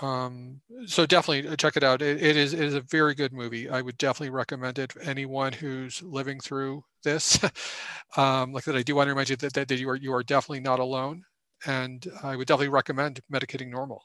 [0.00, 2.02] um, so definitely check it out.
[2.02, 3.68] It, it is it is a very good movie.
[3.68, 7.40] I would definitely recommend it for anyone who's living through this.
[8.16, 10.14] um, like that, I do want to remind you that, that, that you are you
[10.14, 11.24] are definitely not alone,
[11.66, 14.04] and I would definitely recommend medicating normal.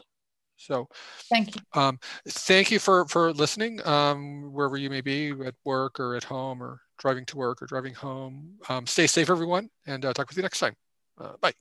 [0.57, 0.87] So
[1.29, 1.61] Thank you.
[1.73, 6.23] um, thank you for for listening um, wherever you may be at work or at
[6.23, 8.57] home or driving to work or driving home.
[8.69, 10.75] Um, stay safe, everyone, and uh, talk with you next time.
[11.19, 11.53] Uh, bye.